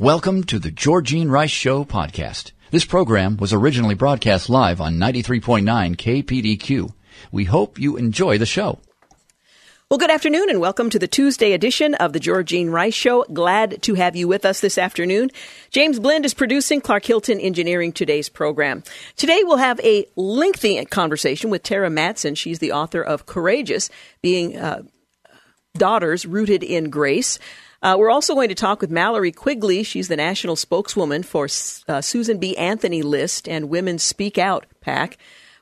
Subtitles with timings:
[0.00, 2.52] Welcome to the Georgene Rice Show podcast.
[2.70, 5.62] This program was originally broadcast live on 93.9
[5.94, 6.90] KPDQ.
[7.30, 8.78] We hope you enjoy the show.
[9.90, 13.24] Well, good afternoon and welcome to the Tuesday edition of the Georgene Rice Show.
[13.24, 15.28] Glad to have you with us this afternoon.
[15.68, 18.82] James Blend is producing, Clark Hilton engineering today's program.
[19.16, 22.38] Today we'll have a lengthy conversation with Terra Mattson.
[22.38, 23.90] She's the author of Courageous,
[24.22, 24.80] being uh,
[25.74, 27.38] daughters rooted in grace.
[27.82, 29.82] Uh, we're also going to talk with Mallory Quigley.
[29.82, 31.46] She's the national spokeswoman for
[31.88, 32.54] uh, Susan B.
[32.56, 35.16] Anthony List and Women Speak Out PAC.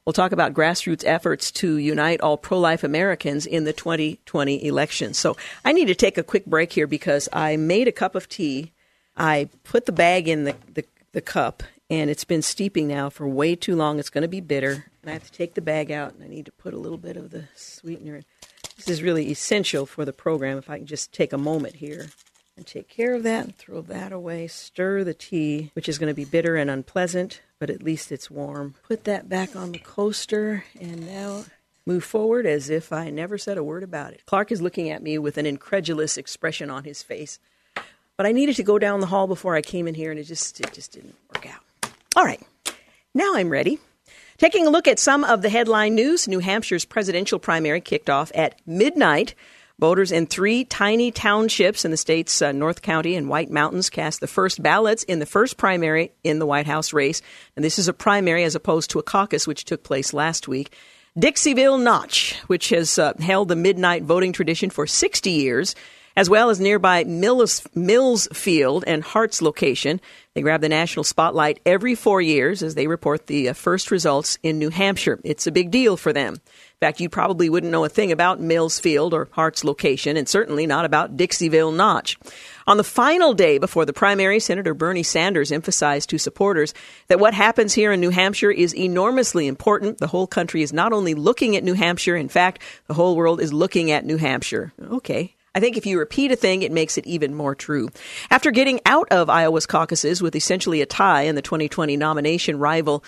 [0.05, 5.15] We'll talk about grassroots efforts to unite all pro life Americans in the 2020 election.
[5.15, 8.29] So I need to take a quick break here because I made a cup of
[8.29, 8.73] tea.
[9.17, 13.29] I put the bag in the, the, the cup, and it's been steeping now for
[13.29, 13.99] way too long.
[14.01, 14.87] It's going to be bitter.
[15.03, 16.99] And I have to take the bag out, and I need to put a little
[16.99, 18.25] bit of the sweetener in.
[18.79, 20.57] This is really essential for the program.
[20.57, 22.07] If I can just take a moment here
[22.57, 26.11] and take care of that and throw that away, stir the tea, which is going
[26.11, 28.77] to be bitter and unpleasant, but at least it's warm.
[28.85, 31.45] Put that back on the coaster and now
[31.87, 34.23] move forward as if I never said a word about it.
[34.27, 37.41] Clark is looking at me with an incredulous expression on his face.
[38.17, 40.25] But I needed to go down the hall before I came in here and it
[40.25, 41.93] just it just didn't work out.
[42.15, 42.41] All right.
[43.13, 43.81] Now I'm ready.
[44.39, 48.31] Taking a look at some of the headline news, New Hampshire's presidential primary kicked off
[48.37, 49.35] at midnight.
[49.81, 54.21] Voters in three tiny townships in the state's uh, North Country and White Mountains cast
[54.21, 57.21] the first ballots in the first primary in the White House race.
[57.57, 60.73] And this is a primary as opposed to a caucus, which took place last week.
[61.19, 65.75] Dixville Notch, which has uh, held the midnight voting tradition for 60 years,
[66.19, 70.01] as well as nearby Mills, Millsfield and Hart's location.
[70.35, 74.37] They grab the national spotlight every four years as they report the uh, first results
[74.43, 75.21] in New Hampshire.
[75.23, 76.35] It's a big deal for them.
[76.35, 80.67] In fact, you probably wouldn't know a thing about Millsfield or Hart's location, and certainly
[80.67, 82.19] not about Dixville Notch.
[82.67, 86.75] On the final day before the primary, Senator Bernie Sanders emphasized to supporters
[87.07, 89.99] that what happens here in New Hampshire is enormously important.
[89.99, 93.41] The whole country is not only looking at New Hampshire, in fact, the whole world
[93.41, 94.73] is looking at New Hampshire.
[94.81, 97.89] Okay, I think if you repeat a thing, it makes it even more true.
[98.31, 103.03] After getting out of Iowa's caucuses with essentially a tie in the 2020 nomination rival,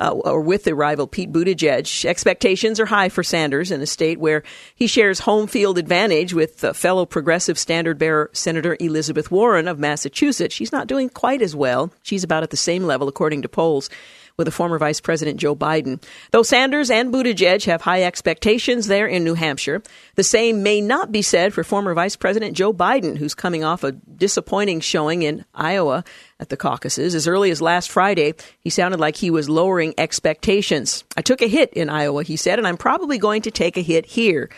[0.00, 4.18] uh, or with the rival Pete Buttigieg, expectations are high for Sanders in a state
[4.18, 4.42] where
[4.74, 9.78] he shares home field advantage with uh, fellow progressive standard bearer Senator Elizabeth Warren of
[9.78, 10.54] Massachusetts.
[10.54, 11.92] She's not doing quite as well.
[12.02, 13.90] She's about at the same level, according to polls
[14.40, 16.02] with the former Vice President Joe Biden.
[16.30, 19.82] Though Sanders and Buttigieg have high expectations there in New Hampshire,
[20.14, 23.84] the same may not be said for former Vice President Joe Biden, who's coming off
[23.84, 26.04] a disappointing showing in Iowa
[26.40, 27.14] at the caucuses.
[27.14, 31.04] As early as last Friday, he sounded like he was lowering expectations.
[31.18, 33.82] I took a hit in Iowa, he said, and I'm probably going to take a
[33.82, 34.48] hit here.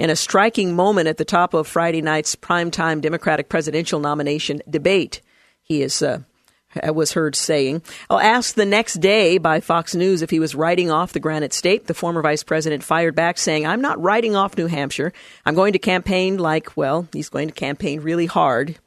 [0.00, 5.20] In a striking moment at the top of Friday night's primetime Democratic presidential nomination debate,
[5.62, 6.22] he is uh,
[6.90, 7.82] was heard saying.
[8.08, 11.52] I'll asked the next day by Fox News if he was writing off the Granite
[11.52, 11.86] State.
[11.86, 15.12] The former vice president fired back saying, I'm not writing off New Hampshire.
[15.44, 18.78] I'm going to campaign like, well, he's going to campaign really hard.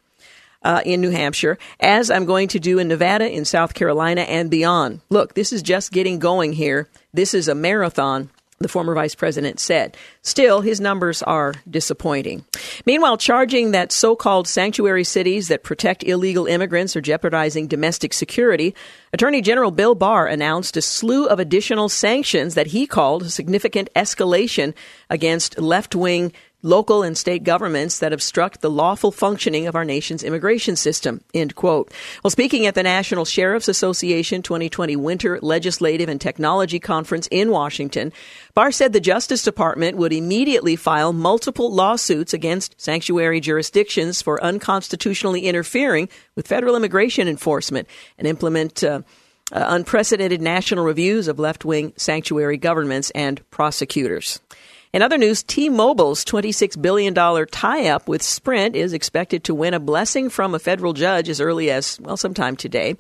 [0.64, 4.50] Uh, in New Hampshire, as I'm going to do in Nevada, in South Carolina, and
[4.50, 5.02] beyond.
[5.12, 6.90] Look, this is just getting going here.
[7.14, 9.98] This is a marathon the former vice president said.
[10.22, 12.46] Still, his numbers are disappointing.
[12.86, 18.74] Meanwhile, charging that so called sanctuary cities that protect illegal immigrants are jeopardizing domestic security,
[19.12, 23.90] Attorney General Bill Barr announced a slew of additional sanctions that he called a significant
[23.94, 24.74] escalation
[25.10, 26.32] against left wing
[26.66, 31.22] local and state governments that obstruct the lawful functioning of our nation's immigration system.
[31.34, 31.94] End quote.
[32.24, 38.12] Well, speaking at the National Sheriff's Association 2020 Winter Legislative and Technology Conference in Washington,
[38.56, 45.42] Barr said the Justice Department would immediately file multiple lawsuits against sanctuary jurisdictions for unconstitutionally
[45.42, 49.02] interfering with federal immigration enforcement and implement uh,
[49.52, 54.40] uh, unprecedented national reviews of left wing sanctuary governments and prosecutors.
[54.96, 60.30] In other news, T-Mobile's $26 billion tie-up with Sprint is expected to win a blessing
[60.30, 62.96] from a federal judge as early as, well, sometime today.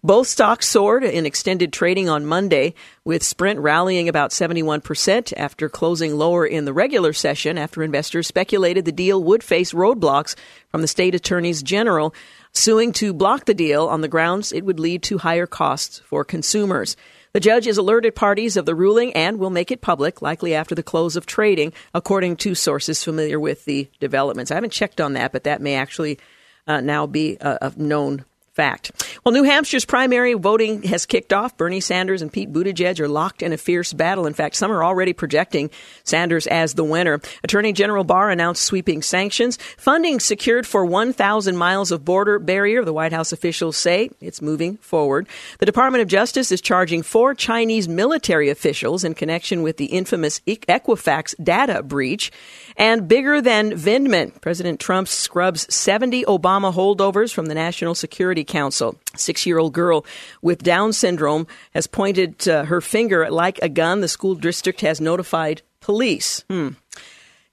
[0.00, 2.74] Both stocks soared in extended trading on Monday,
[3.04, 8.84] with Sprint rallying about 71% after closing lower in the regular session after investors speculated
[8.84, 10.36] the deal would face roadblocks
[10.68, 12.14] from the state attorneys general
[12.52, 16.24] suing to block the deal on the grounds it would lead to higher costs for
[16.24, 16.96] consumers.
[17.32, 20.74] The judge has alerted parties of the ruling and will make it public, likely after
[20.74, 24.50] the close of trading, according to sources familiar with the developments.
[24.50, 26.18] I haven't checked on that, but that may actually
[26.66, 28.24] uh, now be a, a known
[28.54, 28.90] fact.
[29.24, 31.56] Well, New Hampshire's primary voting has kicked off.
[31.56, 34.26] Bernie Sanders and Pete Buttigieg are locked in a fierce battle.
[34.26, 35.70] In fact, some are already projecting
[36.04, 37.20] Sanders as the winner.
[37.44, 39.56] Attorney General Barr announced sweeping sanctions.
[39.76, 42.84] Funding secured for 1,000 miles of border barrier.
[42.84, 45.28] The White House officials say it's moving forward.
[45.58, 50.40] The Department of Justice is charging four Chinese military officials in connection with the infamous
[50.40, 52.32] Equifax data breach.
[52.76, 58.96] And bigger than Vindman, President Trump scrubs 70 Obama holdovers from the National Security Council.
[59.16, 60.04] Six year old girl
[60.42, 64.00] with Down syndrome has pointed uh, her finger like a gun.
[64.00, 66.44] The school district has notified police.
[66.48, 66.70] Hmm.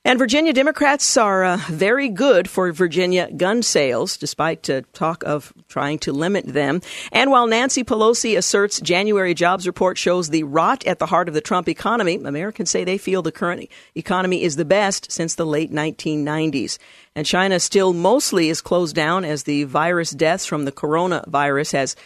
[0.07, 5.51] And Virginia Democrats are uh, very good for Virginia gun sales, despite uh, talk of
[5.67, 6.79] trying to limit them.
[7.11, 11.33] And while Nancy Pelosi asserts January jobs report shows the rot at the heart of
[11.33, 15.45] the Trump economy, Americans say they feel the current economy is the best since the
[15.45, 16.77] late 1990s.
[17.13, 21.97] And China still mostly is closed down as the virus deaths from the coronavirus has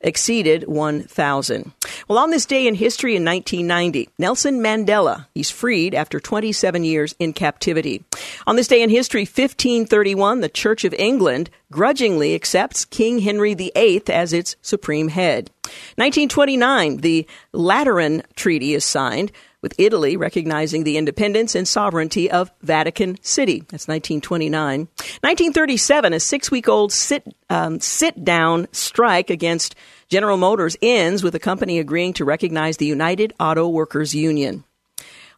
[0.00, 1.72] exceeded 1,000.
[2.08, 7.14] Well, on this day in history in 1990, Nelson Mandela, he's freed after 27 years
[7.18, 8.04] in captivity.
[8.46, 14.02] On this day in history, 1531, the Church of England grudgingly accepts King Henry VIII
[14.08, 15.50] as its supreme head.
[15.96, 19.32] 1929, the Lateran Treaty is signed
[19.66, 23.58] with Italy recognizing the independence and sovereignty of Vatican City.
[23.58, 24.78] That's 1929.
[24.78, 29.74] 1937, a six week old sit, um, sit down strike against
[30.08, 34.62] General Motors ends with the company agreeing to recognize the United Auto Workers Union.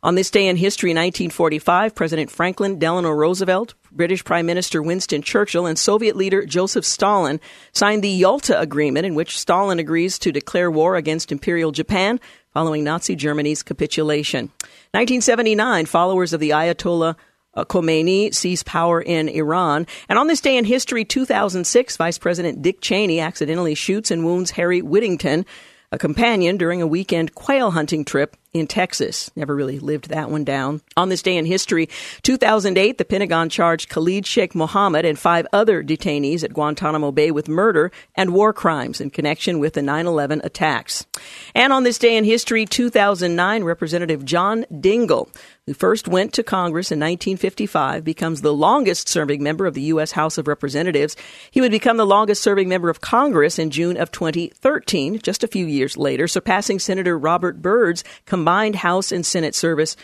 [0.03, 5.67] On this day in history, 1945, President Franklin Delano Roosevelt, British Prime Minister Winston Churchill,
[5.67, 7.41] and Soviet leader Joseph Stalin
[7.73, 12.21] signed the Yalta Agreement, in which Stalin agrees to declare war against Imperial Japan
[12.53, 14.47] following Nazi Germany's capitulation.
[14.93, 17.17] 1979, followers of the Ayatollah
[17.55, 19.87] uh, Khomeini seized power in Iran.
[20.09, 24.53] And on this day in history, 2006, Vice President Dick Cheney accidentally shoots and wounds
[24.53, 25.45] Harry Whittington,
[25.91, 29.31] a companion during a weekend quail hunting trip in Texas.
[29.37, 30.81] Never really lived that one down.
[30.97, 31.89] On this day in history,
[32.23, 37.49] 2008, the Pentagon charged Khalid Sheikh Mohammed and five other detainees at Guantanamo Bay with
[37.49, 41.07] murder and war crimes in connection with the 9-11 attacks.
[41.55, 45.29] And on this day in history, 2009, Representative John Dingell,
[45.67, 50.13] who first went to Congress in 1955, becomes the longest serving member of the U.S.
[50.13, 51.17] House of Representatives.
[51.51, 55.49] He would become the longest serving member of Congress in June of 2013, just a
[55.49, 59.95] few years later, surpassing Senator Robert Byrd's combined House and Senate service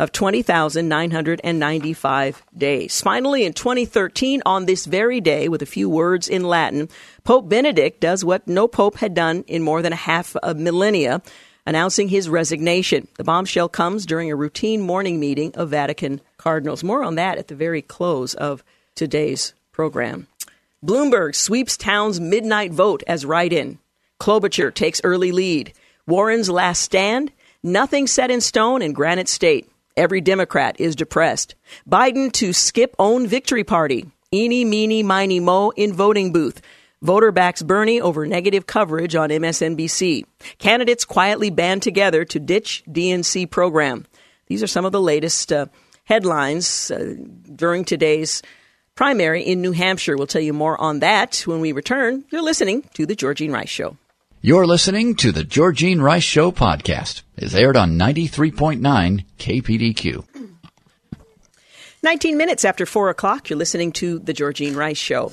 [0.00, 3.00] of 20,995 days.
[3.00, 6.88] Finally, in 2013, on this very day, with a few words in Latin,
[7.22, 11.22] Pope Benedict does what no pope had done in more than a half a millennia,
[11.66, 13.06] announcing his resignation.
[13.16, 16.82] The bombshell comes during a routine morning meeting of Vatican cardinals.
[16.82, 18.64] More on that at the very close of
[18.96, 20.26] today's program.
[20.84, 23.78] Bloomberg sweeps town's midnight vote as write in.
[24.18, 25.72] Klobuchar takes early lead.
[26.08, 27.30] Warren's last stand
[27.66, 29.70] Nothing set in stone in Granite State.
[29.96, 31.54] Every Democrat is depressed.
[31.88, 34.04] Biden to skip own victory party.
[34.34, 36.60] Eeny, meeny, miny, mo in voting booth.
[37.00, 40.26] Voter backs Bernie over negative coverage on MSNBC.
[40.58, 44.04] Candidates quietly band together to ditch DNC program.
[44.46, 45.64] These are some of the latest uh,
[46.04, 47.14] headlines uh,
[47.56, 48.42] during today's
[48.94, 50.18] primary in New Hampshire.
[50.18, 52.26] We'll tell you more on that when we return.
[52.28, 53.96] You're listening to The Georgene Rice Show.
[54.46, 57.22] You're listening to the Georgene Rice Show podcast.
[57.34, 60.26] It's aired on 93.9 KPDQ.
[62.02, 65.32] 19 minutes after 4 o'clock, you're listening to the Georgene Rice Show.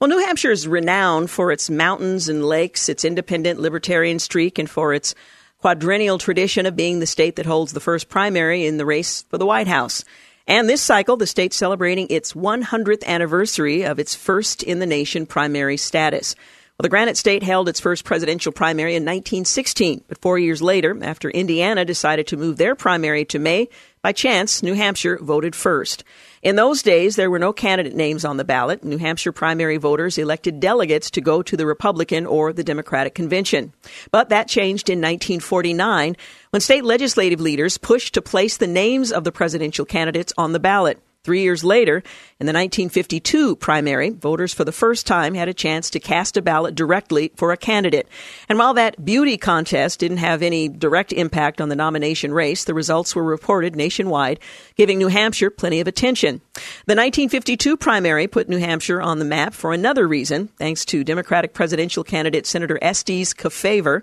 [0.00, 4.68] Well, New Hampshire is renowned for its mountains and lakes, its independent libertarian streak, and
[4.68, 5.14] for its
[5.60, 9.38] quadrennial tradition of being the state that holds the first primary in the race for
[9.38, 10.04] the White House.
[10.48, 15.24] And this cycle, the state's celebrating its 100th anniversary of its first in the nation
[15.24, 16.34] primary status.
[16.76, 20.98] Well, the Granite State held its first presidential primary in 1916, but four years later,
[21.04, 23.68] after Indiana decided to move their primary to May,
[24.02, 26.02] by chance, New Hampshire voted first.
[26.42, 28.82] In those days, there were no candidate names on the ballot.
[28.82, 33.72] New Hampshire primary voters elected delegates to go to the Republican or the Democratic convention.
[34.10, 36.16] But that changed in 1949
[36.50, 40.58] when state legislative leaders pushed to place the names of the presidential candidates on the
[40.58, 41.00] ballot.
[41.24, 42.02] Three years later,
[42.38, 46.42] in the 1952 primary, voters for the first time had a chance to cast a
[46.42, 48.06] ballot directly for a candidate.
[48.46, 52.74] And while that beauty contest didn't have any direct impact on the nomination race, the
[52.74, 54.38] results were reported nationwide,
[54.76, 56.42] giving New Hampshire plenty of attention.
[56.86, 61.54] The 1952 primary put New Hampshire on the map for another reason, thanks to Democratic
[61.54, 64.02] presidential candidate Senator Estes Kefauver.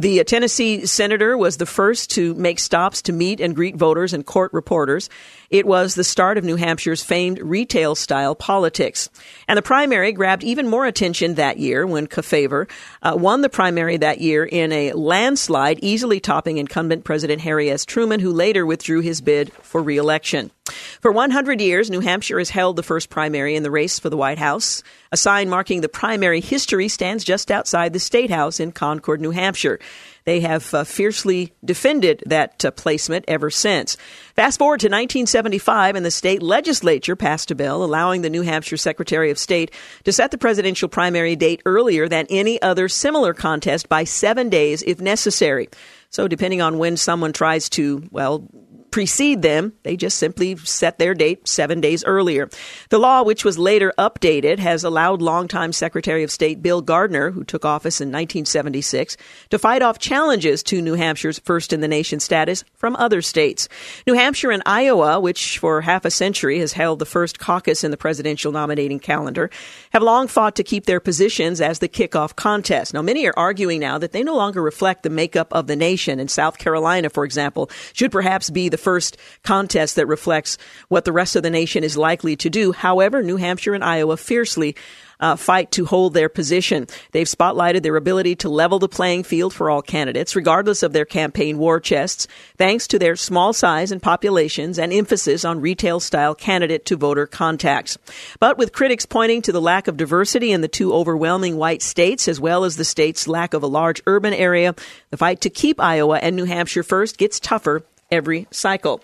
[0.00, 4.26] The Tennessee senator was the first to make stops to meet and greet voters and
[4.26, 5.08] court reporters.
[5.50, 9.08] It was the start of New Hampshire's famed retail style politics.
[9.46, 12.68] And the primary grabbed even more attention that year when Kefauver
[13.02, 17.84] uh, won the primary that year in a landslide, easily topping incumbent President Harry S.
[17.84, 20.50] Truman, who later withdrew his bid for reelection.
[21.00, 24.16] For 100 years, New Hampshire has held the first primary in the race for the
[24.16, 24.82] White House.
[25.14, 29.30] A sign marking the primary history stands just outside the State House in Concord, New
[29.30, 29.78] Hampshire.
[30.24, 33.96] They have uh, fiercely defended that uh, placement ever since.
[34.34, 38.76] Fast forward to 1975, and the state legislature passed a bill allowing the New Hampshire
[38.76, 39.70] Secretary of State
[40.02, 44.82] to set the presidential primary date earlier than any other similar contest by seven days
[44.82, 45.68] if necessary.
[46.10, 48.48] So, depending on when someone tries to, well,
[48.94, 49.72] precede them.
[49.82, 52.48] They just simply set their date seven days earlier.
[52.90, 57.42] The law, which was later updated, has allowed longtime Secretary of State Bill Gardner, who
[57.42, 59.16] took office in 1976,
[59.50, 63.68] to fight off challenges to New Hampshire's first in the nation status from other states.
[64.06, 67.90] New Hampshire and Iowa, which for half a century has held the first caucus in
[67.90, 69.50] the presidential nominating calendar,
[69.94, 72.92] have long fought to keep their positions as the kickoff contest.
[72.92, 76.18] Now, many are arguing now that they no longer reflect the makeup of the nation,
[76.18, 80.58] and South Carolina, for example, should perhaps be the first contest that reflects
[80.88, 82.72] what the rest of the nation is likely to do.
[82.72, 84.74] However, New Hampshire and Iowa fiercely
[85.24, 86.86] uh, fight to hold their position.
[87.12, 91.06] They've spotlighted their ability to level the playing field for all candidates, regardless of their
[91.06, 92.28] campaign war chests,
[92.58, 97.26] thanks to their small size and populations and emphasis on retail style candidate to voter
[97.26, 97.96] contacts.
[98.38, 102.28] But with critics pointing to the lack of diversity in the two overwhelming white states,
[102.28, 104.74] as well as the state's lack of a large urban area,
[105.08, 109.00] the fight to keep Iowa and New Hampshire first gets tougher every cycle.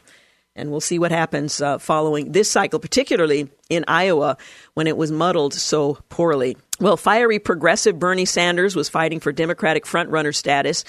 [0.57, 4.37] And we'll see what happens uh, following this cycle, particularly in Iowa
[4.75, 6.57] when it was muddled so poorly.
[6.81, 10.85] Well, fiery progressive Bernie Sanders was fighting for Democratic frontrunner status.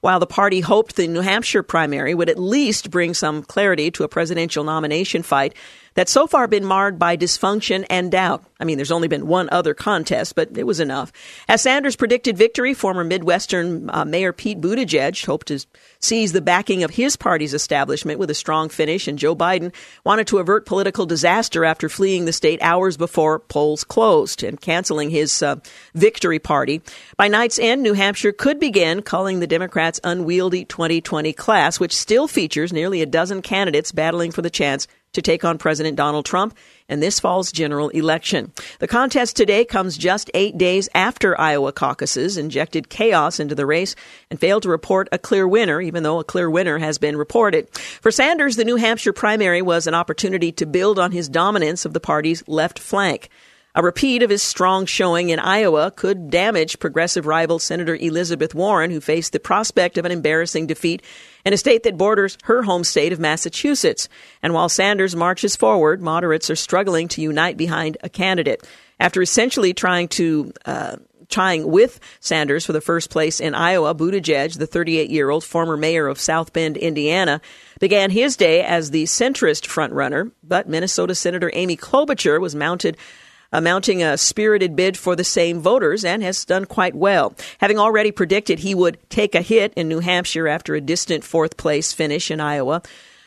[0.00, 4.04] While the party hoped the New Hampshire primary would at least bring some clarity to
[4.04, 5.54] a presidential nomination fight,
[5.94, 8.44] that's so far been marred by dysfunction and doubt.
[8.60, 11.12] I mean, there's only been one other contest, but it was enough.
[11.48, 15.64] As Sanders predicted victory, former Midwestern uh, Mayor Pete Buttigieg hoped to
[15.98, 19.72] seize the backing of his party's establishment with a strong finish, and Joe Biden
[20.04, 25.10] wanted to avert political disaster after fleeing the state hours before polls closed and canceling
[25.10, 25.56] his uh,
[25.94, 26.82] victory party.
[27.16, 32.28] By night's end, New Hampshire could begin calling the Democrats' unwieldy 2020 class, which still
[32.28, 36.56] features nearly a dozen candidates battling for the chance to take on President Donald Trump
[36.88, 38.52] in this fall's general election.
[38.78, 43.94] The contest today comes just eight days after Iowa caucuses injected chaos into the race
[44.30, 47.68] and failed to report a clear winner, even though a clear winner has been reported.
[47.74, 51.92] For Sanders, the New Hampshire primary was an opportunity to build on his dominance of
[51.92, 53.28] the party's left flank.
[53.72, 58.90] A repeat of his strong showing in Iowa could damage progressive rival Senator Elizabeth Warren,
[58.90, 61.02] who faced the prospect of an embarrassing defeat
[61.44, 64.08] in a state that borders her home state of Massachusetts.
[64.42, 68.66] And while Sanders marches forward, moderates are struggling to unite behind a candidate.
[68.98, 70.96] After essentially trying to uh,
[71.28, 75.76] trying with Sanders for the first place in Iowa, Buttigieg, the 38 year old former
[75.76, 77.40] mayor of South Bend, Indiana,
[77.78, 80.32] began his day as the centrist frontrunner.
[80.42, 82.96] But Minnesota Senator Amy Klobuchar was mounted
[83.58, 87.34] mounting a spirited bid for the same voters and has done quite well.
[87.58, 91.56] Having already predicted he would take a hit in New Hampshire after a distant fourth
[91.56, 92.82] place finish in Iowa,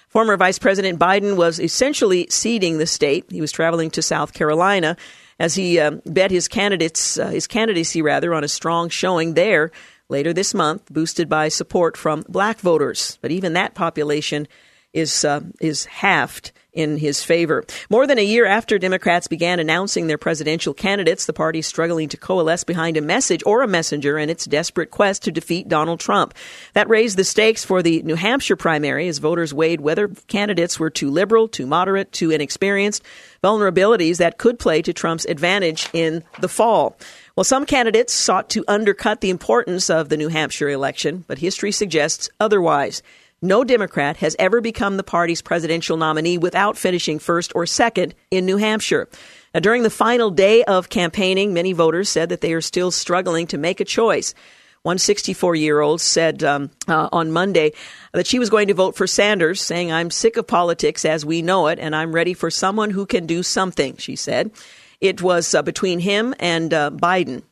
[0.08, 3.26] former Vice President Biden was essentially ceding the state.
[3.30, 4.96] He was traveling to South Carolina
[5.40, 9.72] as he uh, bet his candidates uh, his candidacy rather on a strong showing there
[10.10, 13.18] later this month, boosted by support from black voters.
[13.22, 14.48] But even that population
[14.94, 17.64] is uh, is halved in his favor.
[17.90, 22.18] More than a year after Democrats began announcing their presidential candidates, the party struggling to
[22.18, 26.34] coalesce behind a message or a messenger in its desperate quest to defeat Donald Trump.
[26.74, 30.90] That raised the stakes for the New Hampshire primary as voters weighed whether candidates were
[30.90, 33.04] too liberal, too moderate, too inexperienced,
[33.44, 36.98] vulnerabilities that could play to Trump's advantage in the fall.
[37.36, 41.72] Well, some candidates sought to undercut the importance of the New Hampshire election, but history
[41.72, 43.02] suggests otherwise.
[43.44, 48.46] No Democrat has ever become the party's presidential nominee without finishing first or second in
[48.46, 49.10] New Hampshire.
[49.54, 53.46] Now, during the final day of campaigning, many voters said that they are still struggling
[53.48, 54.34] to make a choice.
[54.84, 57.74] One 64 year old said um, uh, on Monday
[58.14, 61.42] that she was going to vote for Sanders, saying, I'm sick of politics as we
[61.42, 64.52] know it, and I'm ready for someone who can do something, she said.
[65.02, 67.44] It was uh, between him and uh, Biden.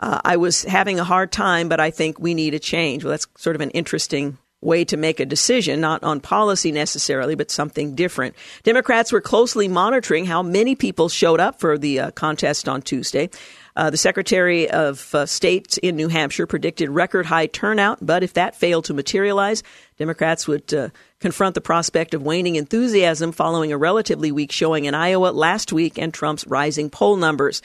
[0.00, 3.04] Uh, I was having a hard time, but I think we need a change.
[3.04, 7.34] Well, that's sort of an interesting way to make a decision, not on policy necessarily,
[7.34, 8.34] but something different.
[8.62, 13.28] Democrats were closely monitoring how many people showed up for the uh, contest on Tuesday.
[13.76, 18.34] Uh, the Secretary of uh, State in New Hampshire predicted record high turnout, but if
[18.34, 19.64] that failed to materialize,
[19.98, 24.94] Democrats would uh, confront the prospect of waning enthusiasm following a relatively weak showing in
[24.94, 27.62] Iowa last week and Trump's rising poll numbers.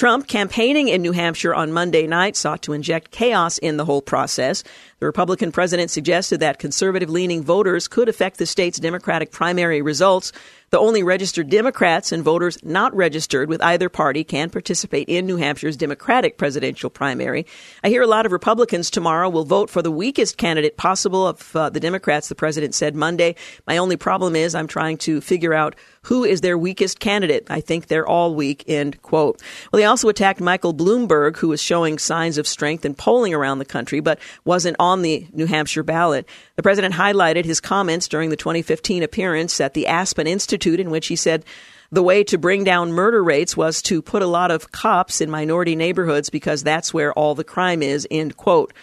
[0.00, 4.00] Trump, campaigning in New Hampshire on Monday night, sought to inject chaos in the whole
[4.00, 4.64] process.
[4.98, 10.32] The Republican president suggested that conservative leaning voters could affect the state's Democratic primary results.
[10.70, 15.36] The only registered Democrats and voters not registered with either party can participate in New
[15.36, 17.44] Hampshire's Democratic presidential primary.
[17.82, 21.56] I hear a lot of Republicans tomorrow will vote for the weakest candidate possible of
[21.56, 23.34] uh, the Democrats, the president said Monday.
[23.66, 27.48] My only problem is I'm trying to figure out who is their weakest candidate.
[27.50, 29.42] I think they're all weak, end quote.
[29.72, 33.58] Well, they also attacked Michael Bloomberg, who was showing signs of strength in polling around
[33.58, 36.28] the country, but wasn't on the New Hampshire ballot.
[36.60, 41.06] The president highlighted his comments during the 2015 appearance at the Aspen Institute, in which
[41.06, 41.42] he said,
[41.90, 45.30] the way to bring down murder rates was to put a lot of cops in
[45.30, 48.74] minority neighborhoods because that's where all the crime is, end quote.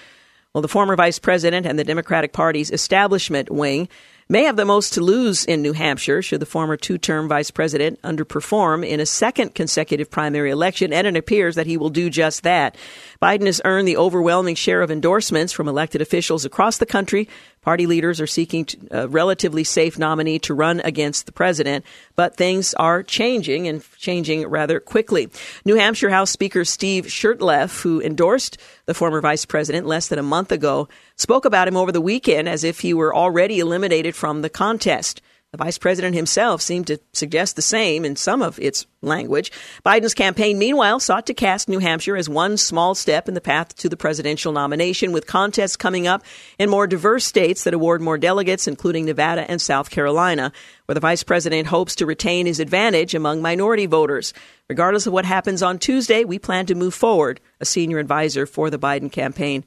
[0.54, 3.90] Well, the former vice president and the Democratic Party's establishment wing
[4.30, 7.52] may have the most to lose in New Hampshire should the former two term vice
[7.52, 12.10] president underperform in a second consecutive primary election, and it appears that he will do
[12.10, 12.76] just that.
[13.22, 17.30] Biden has earned the overwhelming share of endorsements from elected officials across the country.
[17.68, 21.84] Party leaders are seeking a relatively safe nominee to run against the president,
[22.16, 25.28] but things are changing and changing rather quickly.
[25.66, 30.24] New Hampshire House Speaker Steve Shurtleff, who endorsed the former vice president less than a
[30.24, 34.44] month ago, spoke about him over the weekend as if he were already eliminated from
[34.44, 35.22] the contest.
[35.54, 39.50] The vice president himself seemed to suggest the same in some of its language.
[39.86, 43.74] Biden's campaign, meanwhile, sought to cast New Hampshire as one small step in the path
[43.78, 46.22] to the presidential nomination, with contests coming up
[46.60, 50.52] in more diverse states that award more delegates, including Nevada and South Carolina,
[50.86, 54.34] where the vice president hopes to retain his advantage among minority voters.
[54.68, 58.70] Regardless of what happens on Tuesday, we plan to move forward, a senior advisor for
[58.70, 59.64] the Biden campaign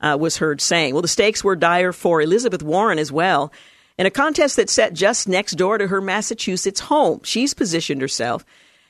[0.00, 0.92] uh, was heard saying.
[0.92, 3.52] Well, the stakes were dire for Elizabeth Warren as well.
[4.00, 8.46] In a contest that set just next door to her Massachusetts home, she's positioned herself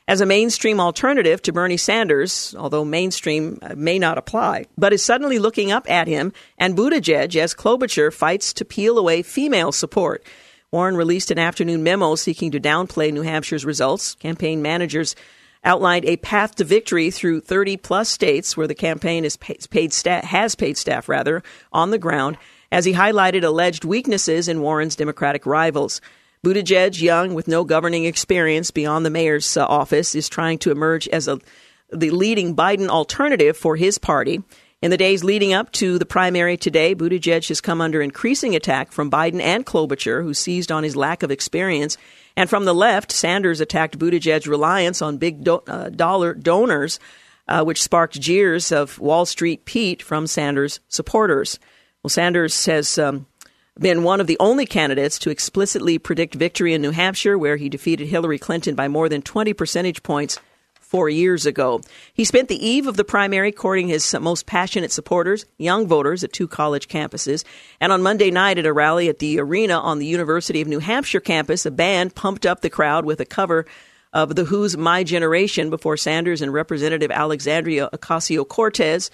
[0.06, 5.04] as a mainstream alternative to Bernie Sanders, although mainstream uh, may not apply, but is
[5.04, 10.24] suddenly looking up at him and Buttigieg as Klobuchar fights to peel away female support.
[10.70, 14.14] Warren released an afternoon memo seeking to downplay New Hampshire's results.
[14.14, 15.16] Campaign managers
[15.64, 20.22] outlined a path to victory through 30 plus states where the campaign is paid staff,
[20.22, 21.42] has paid staff rather
[21.72, 22.38] on the ground
[22.72, 26.00] as he highlighted alleged weaknesses in Warren's Democratic rivals.
[26.44, 31.06] Buttigieg, young with no governing experience beyond the mayor's uh, office, is trying to emerge
[31.08, 31.38] as a,
[31.92, 34.42] the leading Biden alternative for his party.
[34.80, 38.92] In the days leading up to the primary today, Buttigieg has come under increasing attack
[38.92, 41.98] from Biden and Klobuchar, who seized on his lack of experience.
[42.34, 46.98] And from the left, Sanders attacked Buttigieg's reliance on big do- uh, dollar donors,
[47.46, 51.58] uh, which sparked jeers of Wall Street Pete from Sanders supporters.
[52.02, 53.26] Well, Sanders has um,
[53.78, 57.68] been one of the only candidates to explicitly predict victory in New Hampshire, where he
[57.68, 60.38] defeated Hillary Clinton by more than 20 percentage points
[60.80, 61.82] four years ago.
[62.14, 66.32] He spent the eve of the primary courting his most passionate supporters, young voters, at
[66.32, 67.44] two college campuses.
[67.82, 70.78] And on Monday night at a rally at the arena on the University of New
[70.78, 73.66] Hampshire campus, a band pumped up the crowd with a cover
[74.14, 79.10] of The Who's My Generation before Sanders and Representative Alexandria Ocasio Cortez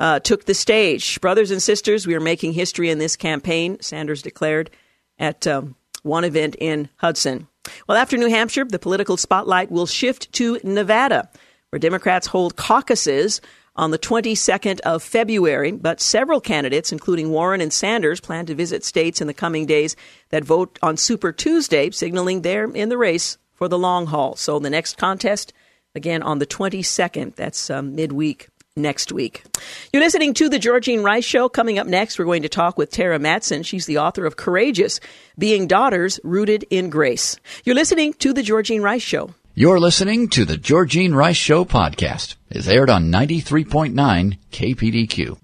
[0.00, 1.20] uh, took the stage.
[1.20, 4.70] Brothers and sisters, we are making history in this campaign, Sanders declared
[5.18, 7.46] at um, one event in Hudson.
[7.86, 11.28] Well, after New Hampshire, the political spotlight will shift to Nevada,
[11.68, 13.42] where Democrats hold caucuses
[13.76, 18.82] on the 22nd of February, but several candidates, including Warren and Sanders, plan to visit
[18.84, 19.96] states in the coming days
[20.30, 24.34] that vote on Super Tuesday, signaling they're in the race for the long haul.
[24.34, 25.52] So the next contest,
[25.94, 28.48] again, on the 22nd, that's um, midweek
[28.82, 29.44] next week.
[29.92, 31.48] You're listening to the Georgene Rice Show.
[31.48, 33.64] Coming up next, we're going to talk with Terra Mattson.
[33.64, 35.00] She's the author of Courageous
[35.38, 37.38] Being Daughters Rooted in Grace.
[37.64, 39.34] You're listening to the Georgene Rice Show.
[39.54, 42.36] You're listening to the Georgene Rice Show podcast.
[42.50, 45.38] It's aired on 93.9 KPDQ.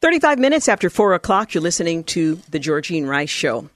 [0.00, 3.68] 35 minutes after 4 o'clock, you're listening to the Georgene Rice Show.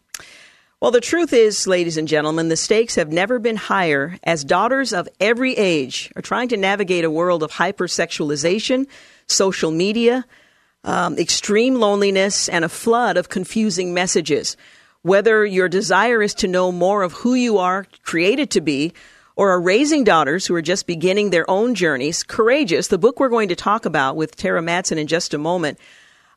[0.81, 4.93] Well, the truth is, ladies and gentlemen, the stakes have never been higher as daughters
[4.93, 8.87] of every age are trying to navigate a world of hypersexualization,
[9.27, 10.27] social media,
[10.83, 14.57] um, extreme loneliness, and a flood of confusing messages.
[15.03, 18.93] Whether your desire is to know more of who you are created to be,
[19.37, 23.29] or are raising daughters who are just beginning their own journeys, Courageous, the book we're
[23.29, 25.79] going to talk about with Terra Mattson in just a moment,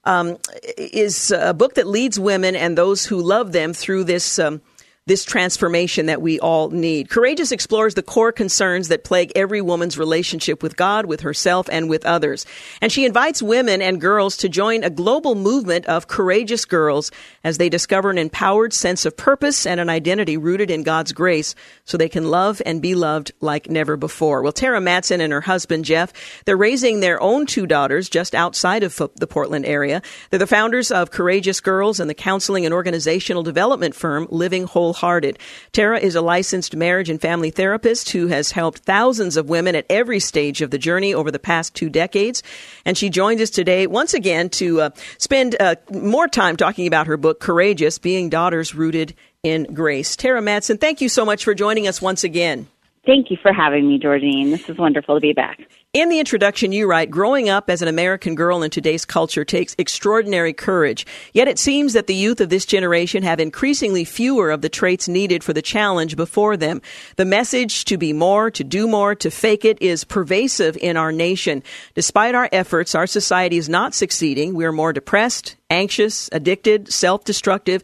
[0.07, 0.37] um,
[0.77, 4.39] is a book that leads women and those who love them through this.
[4.39, 4.61] Um,
[5.07, 7.09] this transformation that we all need.
[7.09, 11.89] Courageous explores the core concerns that plague every woman's relationship with God, with herself, and
[11.89, 12.45] with others.
[12.81, 17.09] And she invites women and girls to join a global movement of courageous girls
[17.43, 21.55] as they discover an empowered sense of purpose and an identity rooted in God's grace
[21.85, 24.41] so they can love and be loved like never before.
[24.41, 26.11] Well, Terra Mattson and her husband, Jeff,
[26.43, 30.01] they're raising their own two daughters just outside of the Portland area.
[30.29, 34.96] They're the founders of Courageous Girls and the counseling and organizational development firm Living Whole
[34.97, 35.39] Wholehearted.
[35.71, 39.85] Terra is a licensed marriage and family therapist who has helped thousands of women at
[39.89, 42.43] every stage of the journey over the past two decades.
[42.85, 47.07] And she joins us today once again to uh, spend uh, more time talking about
[47.07, 50.15] her book, Courageous Being Daughters Rooted in Grace.
[50.15, 52.67] Terra Mattson, thank you so much for joining us once again.
[53.05, 54.49] Thank you for having me, Georgene.
[54.49, 55.59] This is wonderful to be back.
[55.97, 59.73] In the introduction, you write, growing up as an American girl in today's culture takes
[59.79, 61.07] extraordinary courage.
[61.33, 65.07] Yet it seems that the youth of this generation have increasingly fewer of the traits
[65.07, 66.83] needed for the challenge before them.
[67.15, 71.11] The message to be more, to do more, to fake it is pervasive in our
[71.11, 71.63] nation.
[71.95, 74.53] Despite our efforts, our society is not succeeding.
[74.53, 77.81] We are more depressed, anxious, addicted, self-destructive,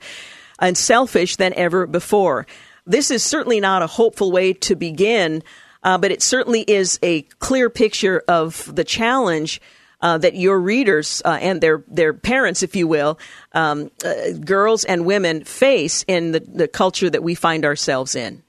[0.59, 2.45] and selfish than ever before.
[2.85, 5.41] This is certainly not a hopeful way to begin,
[5.83, 9.61] uh, but it certainly is a clear picture of the challenge
[10.01, 13.17] uh, that your readers uh, and their their parents, if you will,
[13.53, 18.43] um, uh, girls and women face in the, the culture that we find ourselves in.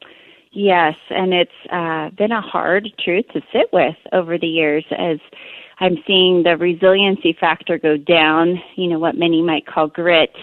[0.51, 5.19] Yes, and it's uh, been a hard truth to sit with over the years as
[5.81, 10.35] I'm seeing the resiliency factor go down, you know, what many might call grit,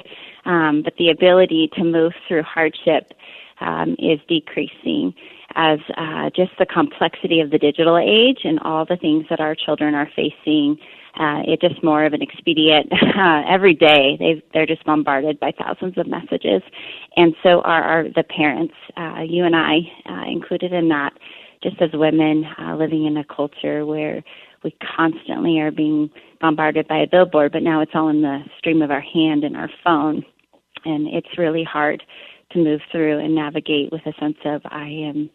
[0.46, 3.14] um, but the ability to move through hardship
[3.62, 5.14] um, is decreasing
[5.56, 9.56] as uh, just the complexity of the digital age and all the things that our
[9.56, 10.78] children are facing.
[11.16, 14.16] Uh, it's just more of an expedient uh, every day.
[14.18, 16.62] They they're just bombarded by thousands of messages,
[17.18, 18.74] and so are, the parents.
[18.96, 21.14] Uh, you and I uh, included in that.
[21.62, 24.24] Just as women uh, living in a culture where
[24.64, 26.10] we constantly are being
[26.40, 29.56] bombarded by a billboard, but now it's all in the stream of our hand and
[29.56, 30.26] our phone,
[30.86, 32.02] and it's really hard
[32.54, 35.30] to move through and navigate with a sense of I am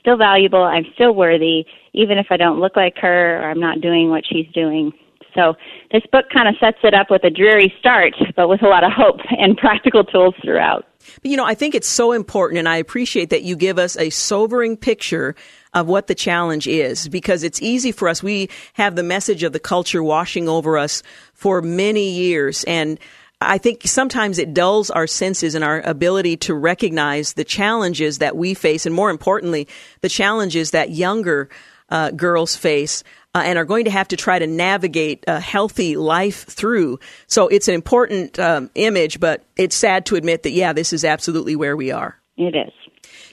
[0.00, 3.80] still valuable, I'm still worthy, even if I don't look like her or I'm not
[3.80, 4.92] doing what she's doing.
[5.34, 5.54] So
[5.92, 8.84] this book kind of sets it up with a dreary start, but with a lot
[8.84, 10.84] of hope and practical tools throughout.
[11.22, 13.96] But you know, I think it's so important, and I appreciate that you give us
[13.96, 15.34] a sobering picture
[15.74, 18.22] of what the challenge is because it's easy for us.
[18.22, 21.02] We have the message of the culture washing over us
[21.34, 22.98] for many years, and
[23.40, 28.36] I think sometimes it dulls our senses and our ability to recognize the challenges that
[28.36, 29.68] we face, and more importantly,
[30.00, 31.48] the challenges that younger
[31.88, 33.04] uh, girls face.
[33.34, 36.98] Uh, and are going to have to try to navigate a healthy life through.
[37.26, 41.04] So it's an important um, image, but it's sad to admit that, yeah, this is
[41.04, 42.18] absolutely where we are.
[42.38, 42.72] It is.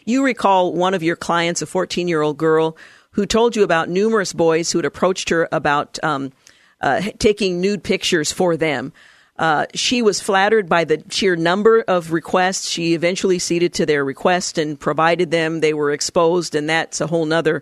[0.03, 2.75] You recall one of your clients, a 14 year old girl,
[3.11, 6.33] who told you about numerous boys who had approached her about um,
[6.81, 8.91] uh, taking nude pictures for them.
[9.37, 12.69] Uh, she was flattered by the sheer number of requests.
[12.69, 15.59] She eventually ceded to their request and provided them.
[15.59, 17.61] They were exposed, and that's a whole nother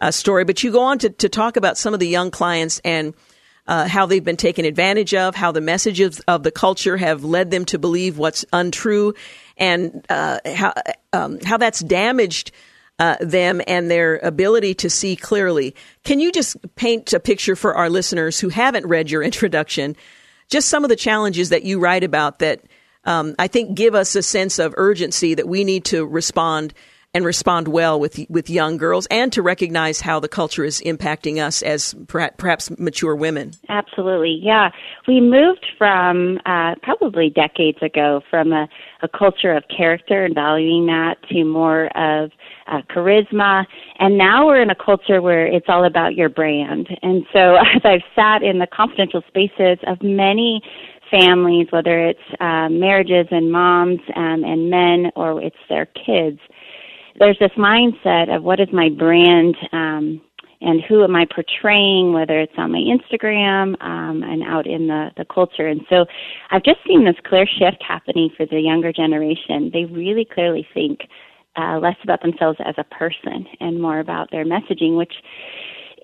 [0.00, 0.44] uh, story.
[0.44, 3.14] But you go on to, to talk about some of the young clients and
[3.66, 7.50] uh, how they've been taken advantage of, how the messages of the culture have led
[7.50, 9.14] them to believe what's untrue,
[9.56, 10.74] and uh, how
[11.12, 12.50] um, how that's damaged.
[13.00, 15.74] Uh, them and their ability to see clearly.
[16.04, 19.96] Can you just paint a picture for our listeners who haven't read your introduction
[20.54, 22.62] just some of the challenges that you write about that
[23.04, 26.72] um, I think give us a sense of urgency that we need to respond
[27.12, 31.44] and respond well with with young girls, and to recognize how the culture is impacting
[31.44, 33.52] us as perhaps mature women.
[33.68, 34.70] Absolutely, yeah.
[35.06, 38.68] We moved from uh, probably decades ago from a,
[39.02, 42.30] a culture of character and valuing that to more of
[42.66, 43.64] uh, charisma.
[43.98, 46.88] And now we're in a culture where it's all about your brand.
[47.02, 50.62] And so as I've sat in the confidential spaces of many
[51.10, 56.38] families, whether it's uh, marriages and moms um, and men or it's their kids,
[57.18, 60.20] there's this mindset of what is my brand um,
[60.60, 65.10] and who am I portraying, whether it's on my Instagram um, and out in the,
[65.16, 65.68] the culture.
[65.68, 66.06] And so
[66.50, 69.70] I've just seen this clear shift happening for the younger generation.
[69.72, 71.00] They really clearly think
[71.56, 75.12] uh, less about themselves as a person and more about their messaging, which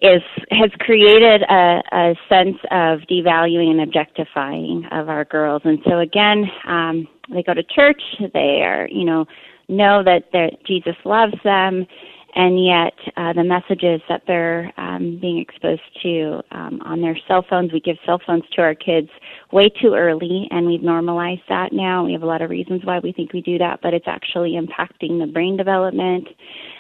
[0.02, 5.62] is has created a, a sense of devaluing and objectifying of our girls.
[5.64, 8.00] And so again, um, they go to church.
[8.32, 9.26] They are, you know,
[9.68, 10.32] know that
[10.66, 11.86] Jesus loves them,
[12.34, 17.44] and yet uh, the messages that they're um, being exposed to um, on their cell
[17.48, 17.72] phones.
[17.72, 19.08] We give cell phones to our kids
[19.52, 22.04] way too early, and we've normalized that now.
[22.04, 24.52] We have a lot of reasons why we think we do that, but it's actually
[24.52, 26.28] impacting the brain development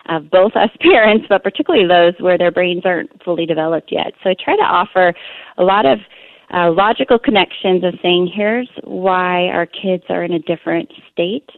[0.08, 4.12] of both us parents, but particularly those where their brains aren't fully developed yet.
[4.22, 5.12] So I try to offer
[5.58, 5.98] a lot of
[6.52, 11.48] uh, logical connections of saying, here's why our kids are in a different state.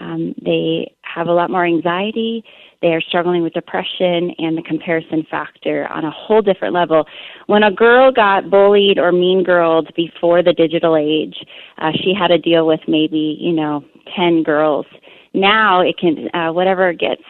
[0.00, 2.44] Um, they have a lot more anxiety.
[2.82, 7.06] They are struggling with depression and the comparison factor on a whole different level.
[7.46, 11.36] When a girl got bullied or mean girled before the digital age,
[11.78, 13.84] uh, she had to deal with maybe, you know,
[14.16, 14.86] 10 girls.
[15.32, 17.22] Now it can, uh, whatever gets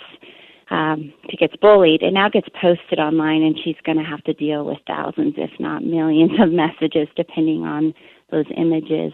[0.71, 4.33] um, she gets bullied, it now gets posted online, and she's going to have to
[4.33, 7.93] deal with thousands, if not millions, of messages, depending on
[8.31, 9.13] those images.